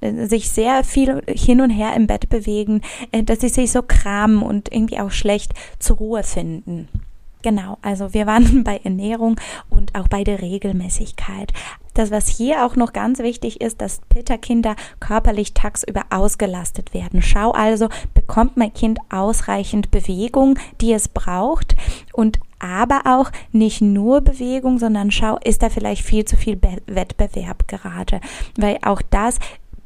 sich 0.00 0.50
sehr 0.50 0.84
viel 0.84 1.22
hin 1.28 1.60
und 1.60 1.70
her 1.70 1.94
im 1.94 2.06
Bett 2.06 2.28
bewegen, 2.28 2.80
äh, 3.12 3.22
dass 3.22 3.40
sie 3.40 3.48
sich 3.48 3.70
so 3.72 3.82
kramen 3.82 4.42
und 4.42 4.72
irgendwie 4.72 4.98
auch 4.98 5.10
schlecht 5.10 5.52
zur 5.78 5.96
Ruhe 5.98 6.22
finden. 6.22 6.88
Genau, 7.42 7.78
also 7.80 8.12
wir 8.12 8.26
waren 8.26 8.64
bei 8.64 8.80
Ernährung 8.84 9.36
und 9.70 9.94
auch 9.94 10.08
bei 10.08 10.24
der 10.24 10.42
Regelmäßigkeit. 10.42 11.52
Das, 11.94 12.10
was 12.10 12.28
hier 12.28 12.64
auch 12.64 12.76
noch 12.76 12.92
ganz 12.92 13.18
wichtig 13.18 13.60
ist, 13.60 13.80
dass 13.80 14.00
Pitta-Kinder 14.08 14.76
körperlich 15.00 15.54
tagsüber 15.54 16.04
ausgelastet 16.10 16.94
werden. 16.94 17.20
Schau 17.20 17.50
also, 17.50 17.88
bekommt 18.14 18.56
mein 18.56 18.72
Kind 18.72 18.98
ausreichend 19.10 19.90
Bewegung, 19.90 20.58
die 20.80 20.92
es 20.92 21.08
braucht 21.08 21.76
und 22.12 22.38
aber 22.60 23.00
auch 23.06 23.30
nicht 23.52 23.80
nur 23.80 24.20
Bewegung, 24.20 24.78
sondern 24.78 25.10
schau, 25.10 25.38
ist 25.42 25.62
da 25.62 25.70
vielleicht 25.70 26.02
viel 26.02 26.26
zu 26.26 26.36
viel 26.36 26.56
Be 26.56 26.76
Wettbewerb 26.86 27.66
gerade, 27.66 28.20
weil 28.56 28.78
auch 28.82 29.00
das 29.10 29.38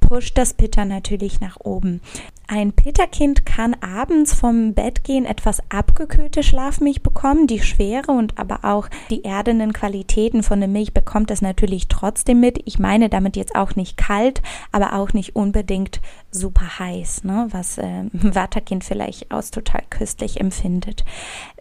pusht 0.08 0.36
das 0.36 0.52
Pitter 0.54 0.84
natürlich 0.84 1.40
nach 1.40 1.56
oben. 1.60 2.00
Ein 2.46 2.72
Pitterkind 2.72 3.46
kann 3.46 3.74
abends 3.80 4.34
vom 4.34 4.74
Bett 4.74 5.02
gehen 5.02 5.24
etwas 5.24 5.62
abgekühlte 5.70 6.42
Schlafmilch 6.42 7.02
bekommen. 7.02 7.46
Die 7.46 7.60
Schwere 7.60 8.12
und 8.12 8.38
aber 8.38 8.60
auch 8.64 8.88
die 9.08 9.24
erdenden 9.24 9.72
Qualitäten 9.72 10.42
von 10.42 10.60
der 10.60 10.68
Milch 10.68 10.92
bekommt 10.92 11.30
es 11.30 11.40
natürlich 11.40 11.88
trotzdem 11.88 12.40
mit. 12.40 12.60
Ich 12.66 12.78
meine 12.78 13.08
damit 13.08 13.36
jetzt 13.36 13.56
auch 13.56 13.76
nicht 13.76 13.96
kalt, 13.96 14.42
aber 14.72 14.94
auch 14.94 15.14
nicht 15.14 15.34
unbedingt 15.34 16.02
super 16.34 16.78
heiß, 16.78 17.24
ne? 17.24 17.46
was 17.50 17.78
äh, 17.78 18.04
Watterkind 18.12 18.84
vielleicht 18.84 19.30
aus 19.30 19.50
total 19.50 19.82
köstlich 19.88 20.40
empfindet. 20.40 21.04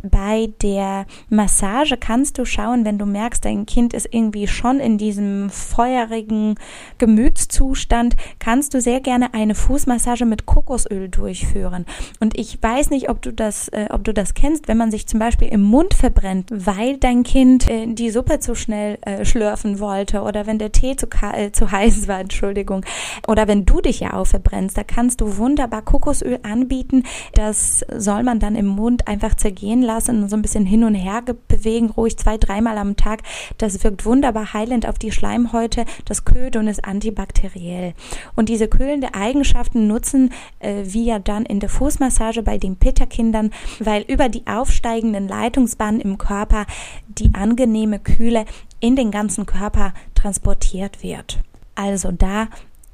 Bei 0.01 0.49
der 0.61 1.05
Massage 1.29 1.95
kannst 1.97 2.37
du 2.37 2.45
schauen, 2.45 2.83
wenn 2.83 2.97
du 2.97 3.05
merkst, 3.05 3.45
dein 3.45 3.65
Kind 3.65 3.93
ist 3.93 4.09
irgendwie 4.11 4.47
schon 4.47 4.79
in 4.79 4.97
diesem 4.97 5.49
feurigen 5.49 6.55
Gemütszustand, 6.97 8.17
kannst 8.39 8.73
du 8.73 8.81
sehr 8.81 8.99
gerne 8.99 9.33
eine 9.33 9.55
Fußmassage 9.55 10.25
mit 10.25 10.45
Kokosöl 10.45 11.07
durchführen. 11.07 11.85
Und 12.19 12.37
ich 12.37 12.61
weiß 12.61 12.89
nicht, 12.89 13.09
ob 13.09 13.21
du 13.21 13.31
das, 13.31 13.69
äh, 13.69 13.87
ob 13.91 14.03
du 14.03 14.13
das 14.13 14.33
kennst, 14.33 14.67
wenn 14.67 14.77
man 14.77 14.91
sich 14.91 15.07
zum 15.07 15.19
Beispiel 15.19 15.47
im 15.47 15.61
Mund 15.61 15.93
verbrennt, 15.93 16.49
weil 16.51 16.97
dein 16.97 17.23
Kind 17.23 17.69
äh, 17.69 17.87
die 17.87 18.09
Suppe 18.09 18.39
zu 18.39 18.55
schnell 18.55 18.97
äh, 19.01 19.23
schlürfen 19.23 19.79
wollte 19.79 20.21
oder 20.21 20.47
wenn 20.47 20.59
der 20.59 20.71
Tee 20.71 20.95
zu, 20.95 21.07
äh, 21.33 21.51
zu 21.51 21.71
heiß 21.71 22.07
war, 22.07 22.19
Entschuldigung, 22.19 22.85
oder 23.27 23.47
wenn 23.47 23.65
du 23.65 23.79
dich 23.79 23.99
ja 23.99 24.13
auch 24.13 24.27
verbrennst, 24.27 24.62
da 24.71 24.83
kannst 24.83 25.21
du 25.21 25.37
wunderbar 25.37 25.81
Kokosöl 25.81 26.39
anbieten. 26.43 27.03
Das 27.33 27.85
soll 27.95 28.23
man 28.23 28.39
dann 28.39 28.55
im 28.55 28.67
Mund 28.67 29.07
einfach 29.07 29.35
zergehen 29.35 29.81
lassen 29.81 30.23
und 30.23 30.29
so 30.29 30.35
ein 30.35 30.41
bisschen 30.41 30.65
hin 30.65 30.83
und 30.83 30.95
her 30.95 31.23
bewegen, 31.47 31.89
ruhig 31.89 32.17
zwei, 32.17 32.37
dreimal 32.37 32.77
am 32.77 32.95
Tag. 32.95 33.21
Das 33.57 33.83
wirkt 33.83 34.05
wunderbar 34.05 34.53
heilend 34.53 34.87
auf 34.87 34.97
die 34.99 35.11
Schleimhäute, 35.11 35.85
das 36.05 36.25
kühlt 36.25 36.55
und 36.55 36.67
ist 36.67 36.85
antibakteriell. 36.85 37.93
Und 38.35 38.49
diese 38.49 38.67
kühlende 38.67 39.13
Eigenschaften 39.13 39.87
nutzen 39.87 40.31
äh, 40.59 40.83
wir 40.85 41.19
dann 41.19 41.45
in 41.45 41.59
der 41.59 41.69
Fußmassage 41.69 42.43
bei 42.43 42.57
den 42.57 42.75
Pitta-Kindern, 42.77 43.51
weil 43.79 44.03
über 44.03 44.29
die 44.29 44.45
aufsteigenden 44.47 45.27
Leitungsbahnen 45.27 46.01
im 46.01 46.17
Körper 46.17 46.65
die 47.07 47.33
angenehme 47.33 47.99
Kühle 47.99 48.45
in 48.79 48.95
den 48.95 49.11
ganzen 49.11 49.45
Körper 49.45 49.93
transportiert 50.15 51.03
wird. 51.03 51.39
Also 51.75 52.11
da 52.11 52.47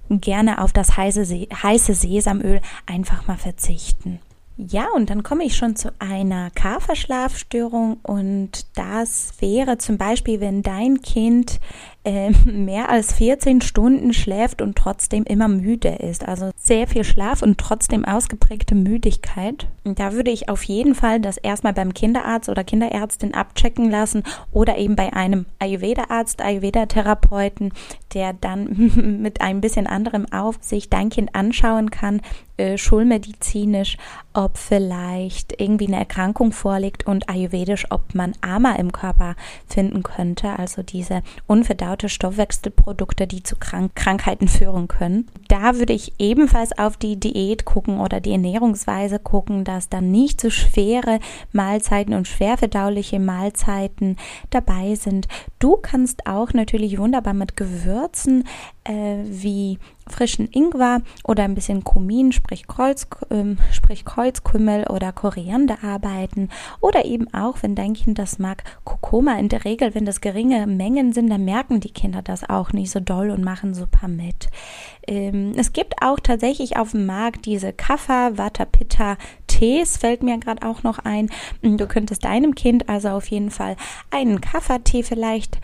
gerne 0.10 0.62
auf 0.62 0.74
das 0.74 0.98
heiße, 0.98 1.48
heiße 1.64 1.94
Sesamöl 1.94 2.62
einfach 2.86 3.28
mal 3.28 3.38
verzichten. 3.38 4.20
Ja, 4.58 4.88
und 4.94 5.10
dann 5.10 5.24
komme 5.24 5.46
ich 5.46 5.56
schon 5.56 5.78
zu 5.78 5.94
einer 6.00 6.52
Kaferschlafstörung 6.52 7.98
und 8.04 8.66
das 8.78 9.32
wäre 9.40 9.78
zum 9.78 9.98
Beispiel, 9.98 10.42
wenn 10.42 10.64
dein 10.64 11.02
Kind 11.02 11.62
äh, 12.04 12.32
mehr 12.46 12.90
als 12.90 13.14
14 13.14 13.62
Stunden 13.62 14.14
schläft 14.14 14.62
und 14.62 14.78
trotzdem 14.78 15.24
immer 15.24 15.48
müde 15.48 15.90
ist. 15.90 16.28
Also 16.28 16.52
sehr 16.56 16.88
viel 16.88 17.04
Schlaf 17.04 17.42
und 17.42 17.58
trotzdem 17.58 18.06
ausgeprägte 18.06 18.76
Müdigkeit. 18.76 19.68
Da 19.84 20.14
würde 20.14 20.32
ich 20.32 20.50
auf 20.50 20.64
jeden 20.64 20.96
Fall 20.96 21.20
das 21.20 21.38
erstmal 21.38 21.74
beim 21.74 21.94
Kinderarzt 21.94 22.50
oder 22.50 22.64
Kinderärztin 22.64 23.34
abchecken 23.34 23.90
lassen 23.90 24.24
oder 24.52 24.78
eben 24.78 24.96
bei 24.96 25.14
einem 25.14 25.46
Ayurveda-Arzt, 25.60 26.42
Ayurveda-Therapeuten, 26.42 27.74
der 28.14 28.34
dann 28.34 29.20
mit 29.22 29.42
ein 29.42 29.62
bisschen 29.62 29.88
anderem 29.88 30.26
Aufsicht 30.32 30.94
dein 30.94 31.10
Kind 31.10 31.36
anschauen 31.36 31.92
kann, 31.92 32.22
äh, 32.58 32.78
schulmedizinisch, 32.78 33.98
ob 34.34 34.58
vielleicht 34.58 35.60
irgendwie 35.62 35.88
eine 35.88 35.98
Erkrankung 35.98 36.52
vorliegt 36.52 37.08
und 37.08 37.30
ayurvedisch, 37.30 37.86
ob 37.90 38.14
man 38.14 38.34
Ama 38.42 38.74
im 38.74 38.92
Körper 38.92 39.36
finden 39.66 40.04
könnte, 40.04 40.60
also 40.60 40.84
diese 40.84 41.22
unverdaute 41.48 41.89
verdaute 41.90 42.10
Stoffwechselprodukte, 42.10 43.26
die 43.26 43.42
zu 43.42 43.56
Krank 43.56 43.96
Krankheiten 43.96 44.48
führen 44.48 44.88
können. 44.88 45.26
Da 45.48 45.78
würde 45.78 45.94
ich 45.94 46.14
ebenfalls 46.20 46.78
auf 46.78 46.98
die 46.98 47.20
Diät 47.20 47.66
gucken 47.66 48.00
oder 48.00 48.20
die 48.20 48.32
Ernährungsweise 48.32 49.18
gucken, 49.18 49.64
dass 49.64 49.90
dann 49.90 50.12
nicht 50.12 50.40
so 50.40 50.52
schwere 50.52 51.20
Mahlzeiten 51.52 52.14
und 52.14 52.28
schwer 52.28 52.60
verdauliche 52.60 53.20
Mahlzeiten 53.20 54.18
dabei 54.52 54.94
sind. 54.94 55.28
Du 55.58 55.78
kannst 55.78 56.28
auch 56.28 56.54
natürlich 56.54 57.00
wunderbar 57.00 57.34
mit 57.34 57.58
Gewürzen 57.58 58.44
äh, 58.84 59.18
wie 59.24 59.80
frischen 60.10 60.50
Ingwer 60.52 61.02
oder 61.24 61.44
ein 61.44 61.56
bisschen 61.56 61.84
Kumin, 61.84 62.32
sprich, 62.32 62.68
Kreuz, 62.68 63.08
äh, 63.30 63.56
sprich 63.72 64.06
Kreuzkümmel 64.06 64.88
oder 64.88 65.12
Koriander 65.12 65.78
arbeiten 65.84 66.50
oder 66.82 67.06
eben 67.06 67.34
auch, 67.34 67.58
wenn 67.62 67.76
dein 67.76 67.94
Kind 67.94 68.20
das 68.20 68.40
mag, 68.40 68.64
Kurkuma. 68.84 69.40
In 69.40 69.50
der 69.50 69.66
Regel, 69.66 69.96
wenn 69.96 70.06
das 70.06 70.22
geringe 70.22 70.68
Mengen 70.68 71.14
sind, 71.14 71.30
dann 71.30 71.46
merken 71.46 71.80
die 71.80 71.92
Kinder 71.92 72.22
das 72.22 72.50
auch 72.50 72.74
nicht 72.74 72.92
so 72.92 73.00
doll 73.00 73.30
und 73.30 73.44
machen 73.44 73.74
super 73.74 74.08
mit. 74.08 74.50
Ähm, 75.08 75.30
Ähm, 75.30 75.54
es 75.56 75.74
gibt 75.74 75.96
auch 76.02 76.20
tatsächlich 76.20 76.78
auf 76.78 76.92
dem 76.92 77.06
Markt 77.06 77.46
diese 77.46 77.74
Kapha 77.74 78.38
Vata 78.38 78.66
Pitta 78.66 79.18
Tees, 79.48 79.98
fällt 79.98 80.24
mir 80.24 80.38
gerade 80.40 80.66
auch 80.66 80.84
noch 80.84 81.00
ein. 81.00 81.30
Du 81.62 81.88
könntest 81.88 82.24
deinem 82.24 82.56
Kind 82.56 82.88
also 82.88 83.10
auf 83.10 83.28
jeden 83.28 83.52
Fall 83.52 83.76
einen 84.12 84.40
Kapha-Tee 84.40 85.04
vielleicht 85.04 85.60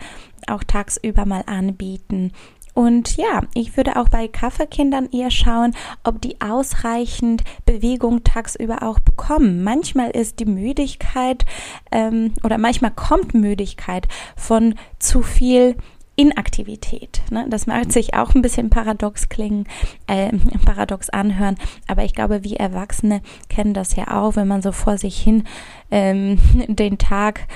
auch 0.48 0.62
tagsüber 0.64 1.24
mal 1.24 1.42
anbieten. 1.46 2.32
Und 2.76 3.16
ja, 3.16 3.40
ich 3.54 3.74
würde 3.78 3.96
auch 3.96 4.10
bei 4.10 4.28
Kaffeekindern 4.28 5.08
eher 5.10 5.30
schauen, 5.30 5.74
ob 6.04 6.20
die 6.20 6.42
ausreichend 6.42 7.42
Bewegung 7.64 8.22
tagsüber 8.22 8.82
auch 8.82 8.98
bekommen. 8.98 9.64
Manchmal 9.64 10.10
ist 10.10 10.40
die 10.40 10.44
Müdigkeit 10.44 11.46
ähm, 11.90 12.34
oder 12.44 12.58
manchmal 12.58 12.90
kommt 12.90 13.32
Müdigkeit 13.32 14.06
von 14.36 14.74
zu 14.98 15.22
viel 15.22 15.76
Inaktivität. 16.16 17.22
Ne? 17.30 17.46
Das 17.48 17.66
mag 17.66 17.90
sich 17.90 18.12
auch 18.12 18.34
ein 18.34 18.42
bisschen 18.42 18.68
paradox 18.68 19.30
klingen, 19.30 19.66
äh, 20.06 20.32
paradox 20.66 21.08
anhören, 21.08 21.56
aber 21.86 22.04
ich 22.04 22.14
glaube, 22.14 22.44
wir 22.44 22.60
Erwachsene 22.60 23.22
kennen 23.48 23.72
das 23.72 23.96
ja 23.96 24.20
auch, 24.20 24.36
wenn 24.36 24.48
man 24.48 24.60
so 24.60 24.72
vor 24.72 24.98
sich 24.98 25.18
hin 25.18 25.44
ähm, 25.90 26.38
den 26.68 26.98
Tag 26.98 27.46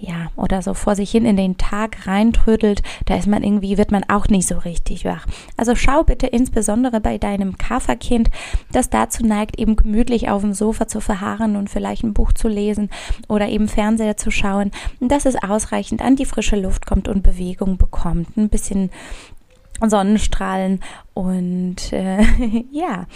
ja, 0.00 0.30
oder 0.36 0.62
so 0.62 0.74
vor 0.74 0.96
sich 0.96 1.10
hin 1.10 1.24
in 1.24 1.36
den 1.36 1.56
Tag 1.56 2.06
reintrödelt, 2.06 2.82
da 3.06 3.16
ist 3.16 3.26
man 3.26 3.42
irgendwie, 3.42 3.78
wird 3.78 3.90
man 3.90 4.04
auch 4.08 4.28
nicht 4.28 4.46
so 4.46 4.58
richtig 4.58 5.04
wach. 5.04 5.26
Also 5.56 5.74
schau 5.74 6.02
bitte 6.02 6.26
insbesondere 6.26 7.00
bei 7.00 7.18
deinem 7.18 7.56
Kafferkind, 7.56 8.30
das 8.72 8.90
dazu 8.90 9.24
neigt, 9.24 9.58
eben 9.58 9.76
gemütlich 9.76 10.28
auf 10.28 10.42
dem 10.42 10.54
Sofa 10.54 10.86
zu 10.86 11.00
verharren 11.00 11.56
und 11.56 11.70
vielleicht 11.70 12.04
ein 12.04 12.14
Buch 12.14 12.32
zu 12.32 12.48
lesen 12.48 12.90
oder 13.28 13.48
eben 13.48 13.68
Fernseher 13.68 14.16
zu 14.16 14.30
schauen, 14.30 14.70
dass 15.00 15.26
es 15.26 15.36
ausreichend 15.36 16.02
an 16.02 16.16
die 16.16 16.26
frische 16.26 16.56
Luft 16.56 16.86
kommt 16.86 17.08
und 17.08 17.22
Bewegung 17.22 17.78
bekommt. 17.78 18.36
Ein 18.36 18.48
bisschen 18.48 18.90
Sonnenstrahlen 19.84 20.80
und 21.14 21.92
äh, 21.92 22.22
ja, 22.70 23.06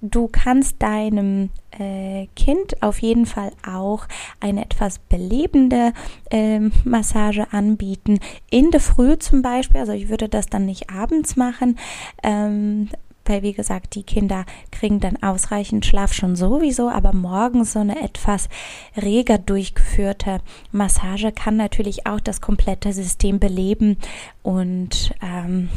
du 0.00 0.28
kannst 0.28 0.82
deinem 0.82 1.50
äh, 1.78 2.26
Kind 2.36 2.82
auf 2.82 2.98
jeden 3.00 3.26
Fall 3.26 3.52
auch 3.66 4.06
eine 4.40 4.64
etwas 4.64 4.98
belebende 4.98 5.92
äh, 6.30 6.60
Massage 6.84 7.52
anbieten. 7.52 8.18
In 8.50 8.70
der 8.70 8.80
Früh 8.80 9.18
zum 9.18 9.42
Beispiel, 9.42 9.80
also 9.80 9.92
ich 9.92 10.08
würde 10.08 10.28
das 10.28 10.46
dann 10.46 10.66
nicht 10.66 10.90
abends 10.90 11.36
machen, 11.36 11.78
ähm, 12.22 12.88
weil 13.24 13.42
wie 13.42 13.52
gesagt, 13.52 13.94
die 13.94 14.02
Kinder 14.02 14.44
kriegen 14.70 15.00
dann 15.00 15.22
ausreichend 15.22 15.86
Schlaf 15.86 16.12
schon 16.12 16.36
sowieso, 16.36 16.88
aber 16.88 17.12
morgens 17.12 17.72
so 17.72 17.80
eine 17.80 18.02
etwas 18.02 18.48
reger 18.96 19.38
durchgeführte 19.38 20.40
Massage 20.70 21.32
kann 21.32 21.56
natürlich 21.56 22.06
auch 22.06 22.20
das 22.20 22.40
komplette 22.40 22.92
System 22.92 23.38
beleben 23.38 23.96
und 24.42 25.14
ähm, 25.22 25.68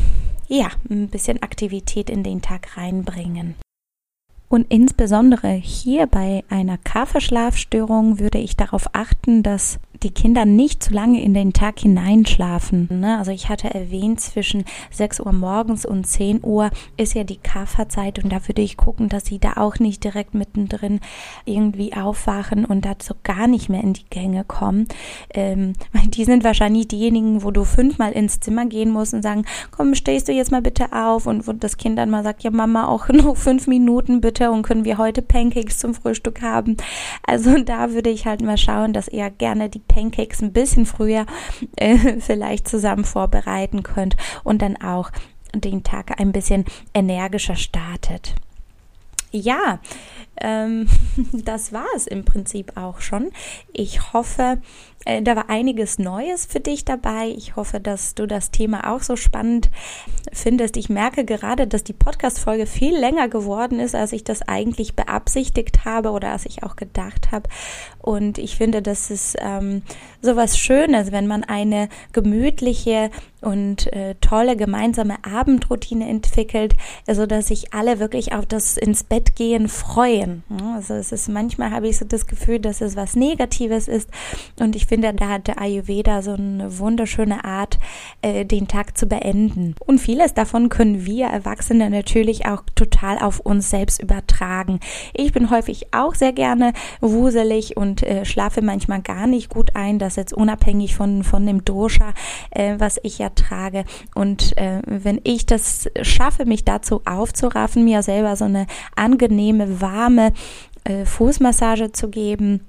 ja, 0.47 0.69
ein 0.89 1.09
bisschen 1.09 1.41
Aktivität 1.41 2.09
in 2.09 2.23
den 2.23 2.41
Tag 2.41 2.77
reinbringen. 2.77 3.55
Und 4.47 4.67
insbesondere 4.69 5.51
hier 5.51 6.05
bei 6.05 6.43
einer 6.49 6.77
Kaffeeschlafstörung 6.77 8.19
würde 8.19 8.37
ich 8.37 8.55
darauf 8.55 8.87
achten, 8.93 9.41
dass 9.41 9.79
die 10.03 10.11
Kinder 10.11 10.45
nicht 10.45 10.83
zu 10.83 10.93
lange 10.93 11.21
in 11.21 11.33
den 11.33 11.53
Tag 11.53 11.79
hineinschlafen. 11.79 12.87
Ne? 12.91 13.17
Also 13.17 13.31
ich 13.31 13.49
hatte 13.49 13.73
erwähnt, 13.73 14.19
zwischen 14.19 14.65
6 14.91 15.21
Uhr 15.21 15.33
morgens 15.33 15.85
und 15.85 16.05
10 16.05 16.43
Uhr 16.43 16.69
ist 16.97 17.13
ja 17.13 17.23
die 17.23 17.37
Kafferzeit 17.37 18.23
und 18.23 18.31
da 18.31 18.47
würde 18.47 18.61
ich 18.61 18.77
gucken, 18.77 19.09
dass 19.09 19.25
sie 19.25 19.39
da 19.39 19.53
auch 19.57 19.79
nicht 19.79 20.03
direkt 20.03 20.33
mittendrin 20.33 20.99
irgendwie 21.45 21.93
aufwachen 21.93 22.65
und 22.65 22.85
dazu 22.85 23.13
gar 23.23 23.47
nicht 23.47 23.69
mehr 23.69 23.83
in 23.83 23.93
die 23.93 24.05
Gänge 24.09 24.43
kommen. 24.43 24.87
Ähm, 25.33 25.73
die 26.07 26.25
sind 26.25 26.43
wahrscheinlich 26.43 26.87
diejenigen, 26.87 27.43
wo 27.43 27.51
du 27.51 27.63
fünfmal 27.63 28.11
ins 28.11 28.39
Zimmer 28.39 28.65
gehen 28.65 28.91
musst 28.91 29.13
und 29.13 29.21
sagen, 29.21 29.45
komm, 29.71 29.95
stehst 29.95 30.27
du 30.27 30.31
jetzt 30.31 30.51
mal 30.51 30.61
bitte 30.61 30.93
auf 30.93 31.25
und 31.25 31.47
wo 31.47 31.53
das 31.53 31.77
Kind 31.77 31.97
dann 31.97 32.09
mal 32.09 32.23
sagt, 32.23 32.43
ja 32.43 32.51
Mama, 32.51 32.87
auch 32.87 33.09
noch 33.09 33.37
fünf 33.37 33.67
Minuten 33.67 34.21
bitte 34.21 34.51
und 34.51 34.63
können 34.63 34.85
wir 34.85 34.97
heute 34.97 35.21
Pancakes 35.21 35.77
zum 35.77 35.93
Frühstück 35.93 36.41
haben. 36.41 36.77
Also 37.23 37.57
da 37.63 37.91
würde 37.91 38.09
ich 38.09 38.25
halt 38.25 38.41
mal 38.41 38.57
schauen, 38.57 38.93
dass 38.93 39.07
ihr 39.07 39.29
gerne 39.29 39.69
die 39.69 39.79
ein 40.41 40.53
bisschen 40.53 40.85
früher 40.85 41.25
äh, 41.77 42.19
vielleicht 42.19 42.67
zusammen 42.67 43.05
vorbereiten 43.05 43.83
könnt 43.83 44.15
und 44.43 44.61
dann 44.61 44.77
auch 44.77 45.11
den 45.53 45.83
Tag 45.83 46.19
ein 46.19 46.31
bisschen 46.31 46.65
energischer 46.93 47.55
startet. 47.55 48.35
Ja, 49.31 49.79
ähm, 50.37 50.87
das 51.33 51.73
war 51.73 51.87
es 51.95 52.07
im 52.07 52.25
Prinzip 52.25 52.77
auch 52.77 53.01
schon. 53.01 53.31
Ich 53.73 54.13
hoffe, 54.13 54.61
äh, 55.05 55.21
da 55.21 55.35
war 55.35 55.49
einiges 55.49 55.99
Neues 55.99 56.45
für 56.45 56.59
dich 56.59 56.83
dabei. 56.83 57.27
Ich 57.27 57.55
hoffe, 57.55 57.79
dass 57.79 58.15
du 58.15 58.25
das 58.25 58.51
Thema 58.51 58.91
auch 58.91 59.01
so 59.01 59.15
spannend 59.15 59.69
findest. 60.33 60.77
Ich 60.77 60.89
merke 60.89 61.23
gerade, 61.23 61.67
dass 61.67 61.83
die 61.83 61.93
Podcast-Folge 61.93 62.65
viel 62.65 62.97
länger 62.97 63.29
geworden 63.29 63.79
ist, 63.79 63.95
als 63.95 64.11
ich 64.11 64.23
das 64.23 64.41
eigentlich 64.41 64.95
beabsichtigt 64.95 65.85
habe 65.85 66.11
oder 66.11 66.31
als 66.31 66.45
ich 66.45 66.63
auch 66.63 66.75
gedacht 66.75 67.31
habe. 67.31 67.49
Und 68.01 68.37
ich 68.37 68.57
finde, 68.57 68.81
das 68.81 69.11
ist 69.11 69.37
ähm, 69.39 69.83
so 70.21 70.35
was 70.35 70.57
Schönes, 70.57 71.11
wenn 71.11 71.27
man 71.27 71.43
eine 71.43 71.89
gemütliche 72.11 73.11
und 73.45 73.93
äh, 73.93 74.15
tolle 74.21 74.57
gemeinsame 74.57 75.17
Abendroutine 75.23 76.09
entwickelt, 76.09 76.73
so 77.09 77.25
dass 77.25 77.47
sich 77.47 77.73
alle 77.73 77.99
wirklich 77.99 78.33
auf 78.33 78.45
das 78.45 78.75
ins 78.75 79.03
Bett 79.03 79.35
gehen 79.35 79.67
freuen. 79.67 80.43
Also 80.73 80.95
es 80.95 81.11
ist 81.11 81.29
manchmal 81.29 81.71
habe 81.71 81.87
ich 81.87 81.97
so 81.97 82.05
das 82.05 82.25
Gefühl, 82.25 82.59
dass 82.59 82.81
es 82.81 82.95
was 82.95 83.15
Negatives 83.15 83.87
ist 83.87 84.09
und 84.59 84.75
ich 84.75 84.87
finde, 84.87 85.13
da 85.13 85.29
hat 85.29 85.47
der 85.47 85.61
Ayurveda 85.61 86.21
so 86.21 86.33
eine 86.33 86.79
wunderschöne 86.79 87.45
Art, 87.45 87.77
äh, 88.21 88.45
den 88.45 88.67
Tag 88.67 88.97
zu 88.97 89.05
beenden. 89.05 89.75
Und 89.85 89.99
vieles 89.99 90.33
davon 90.33 90.69
können 90.69 91.05
wir 91.05 91.27
Erwachsene 91.27 91.89
natürlich 91.89 92.47
auch 92.47 92.63
total 92.73 93.19
auf 93.19 93.39
uns 93.39 93.69
selbst 93.69 94.01
übertragen. 94.01 94.79
Ich 95.13 95.31
bin 95.31 95.51
häufig 95.51 95.93
auch 95.93 96.15
sehr 96.15 96.33
gerne 96.33 96.73
wuselig 96.99 97.77
und 97.77 98.01
äh, 98.01 98.25
schlafe 98.25 98.61
manchmal 98.61 99.01
gar 99.01 99.27
nicht 99.27 99.49
gut 99.49 99.75
ein. 99.75 99.99
Das 99.99 100.15
jetzt 100.15 100.33
unabhängig 100.33 100.95
von 100.95 101.23
von 101.23 101.45
dem 101.45 101.63
Dosha, 101.63 102.13
äh, 102.51 102.75
was 102.79 102.99
ich 103.03 103.19
ja 103.19 103.29
trage. 103.36 103.86
Und 104.13 104.57
äh, 104.57 104.81
wenn 104.86 105.19
ich 105.23 105.45
das 105.45 105.89
schaffe, 106.01 106.45
mich 106.45 106.63
dazu 106.63 107.01
aufzuraffen, 107.05 107.83
mir 107.83 108.01
selber 108.01 108.36
so 108.36 108.45
eine 108.45 108.67
angenehme, 108.95 109.81
warme 109.81 110.33
äh, 110.83 111.05
Fußmassage 111.05 111.91
zu 111.91 112.09
geben, 112.09 112.61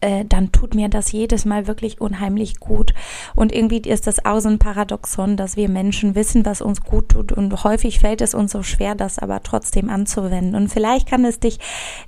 äh, 0.00 0.24
dann 0.24 0.52
tut 0.52 0.74
mir 0.74 0.88
das 0.88 1.12
jedes 1.12 1.44
Mal 1.44 1.66
wirklich 1.66 2.00
unheimlich 2.00 2.60
gut. 2.60 2.94
Und 3.34 3.54
irgendwie 3.54 3.78
ist 3.78 4.06
das 4.06 4.24
auch 4.24 4.40
so 4.40 4.48
ein 4.48 4.58
Paradoxon, 4.58 5.36
dass 5.36 5.56
wir 5.56 5.68
Menschen 5.68 6.14
wissen, 6.14 6.44
was 6.46 6.60
uns 6.60 6.82
gut 6.82 7.10
tut 7.10 7.32
und 7.32 7.64
häufig 7.64 8.00
fällt 8.00 8.20
es 8.20 8.34
uns 8.34 8.52
so 8.52 8.62
schwer, 8.62 8.94
das 8.94 9.18
aber 9.18 9.42
trotzdem 9.42 9.90
anzuwenden. 9.90 10.54
Und 10.54 10.68
vielleicht 10.68 11.08
kann 11.08 11.24
es 11.24 11.40
dich 11.40 11.58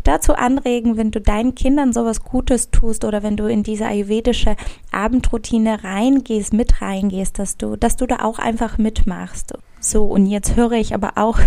dazu 0.05 0.35
anregen, 0.35 0.97
wenn 0.97 1.11
du 1.11 1.21
deinen 1.21 1.55
Kindern 1.55 1.93
sowas 1.93 2.23
Gutes 2.25 2.71
tust 2.71 3.05
oder 3.05 3.23
wenn 3.23 3.37
du 3.37 3.47
in 3.47 3.63
diese 3.63 3.87
ayurvedische 3.87 4.57
Abendroutine 4.91 5.85
reingehst, 5.85 6.53
mit 6.53 6.81
reingehst, 6.81 7.39
dass 7.39 7.57
du, 7.57 7.77
dass 7.77 7.97
du 7.97 8.07
da 8.07 8.17
auch 8.21 8.39
einfach 8.39 8.79
mitmachst. 8.79 9.55
So, 9.85 10.05
und 10.05 10.27
jetzt 10.27 10.55
höre 10.55 10.73
ich 10.73 10.95
aber 10.95 11.15
auch 11.17 11.41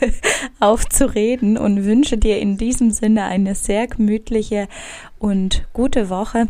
auf 0.60 0.86
zu 0.86 1.06
reden 1.14 1.56
und 1.56 1.86
wünsche 1.86 2.18
dir 2.18 2.38
in 2.38 2.58
diesem 2.58 2.90
Sinne 2.90 3.24
eine 3.24 3.54
sehr 3.54 3.86
gemütliche 3.86 4.68
und 5.18 5.66
gute 5.72 6.10
Woche. 6.10 6.48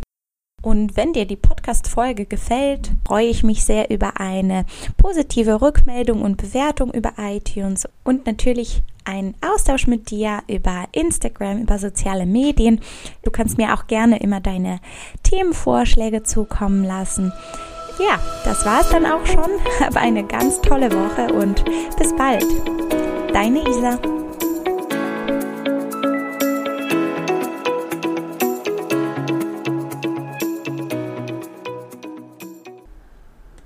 Und 0.63 0.97
wenn 0.97 1.13
dir 1.13 1.27
die 1.27 1.37
Podcast-Folge 1.37 2.27
gefällt, 2.27 2.91
freue 3.07 3.29
ich 3.29 3.45
mich 3.45 3.65
sehr 3.65 3.89
über 3.91 4.19
eine 4.21 4.67
positive 4.97 5.63
Rückmeldung 5.63 6.23
und 6.23 6.37
Bewertung 6.37 6.93
über 6.93 7.13
iTunes 7.19 7.89
und 8.03 8.27
natürlich 8.27 8.83
einen 9.05 9.37
Austausch 9.41 9.87
mit 9.87 10.11
dir 10.11 10.41
über 10.49 10.87
Instagram, 10.91 11.63
über 11.63 11.79
soziale 11.79 12.27
Medien. 12.27 12.81
Du 13.23 13.31
kannst 13.31 13.59
mir 13.59 13.75
auch 13.75 13.87
gerne 13.87 14.19
immer 14.19 14.41
deine 14.41 14.81
Themenvorschläge 15.23 16.25
zukommen 16.25 16.83
lassen. 16.83 17.33
Ja, 17.99 18.19
das 18.45 18.65
war 18.65 18.81
es 18.81 18.89
dann 18.91 19.07
auch 19.07 19.27
schon. 19.27 19.51
Habe 19.81 20.01
eine 20.01 20.25
ganz 20.25 20.61
tolle 20.61 20.91
Woche 20.93 21.33
und 21.33 21.65
bis 21.97 22.15
bald. 22.17 22.45
Deine 23.33 23.69
Isa. 23.69 23.99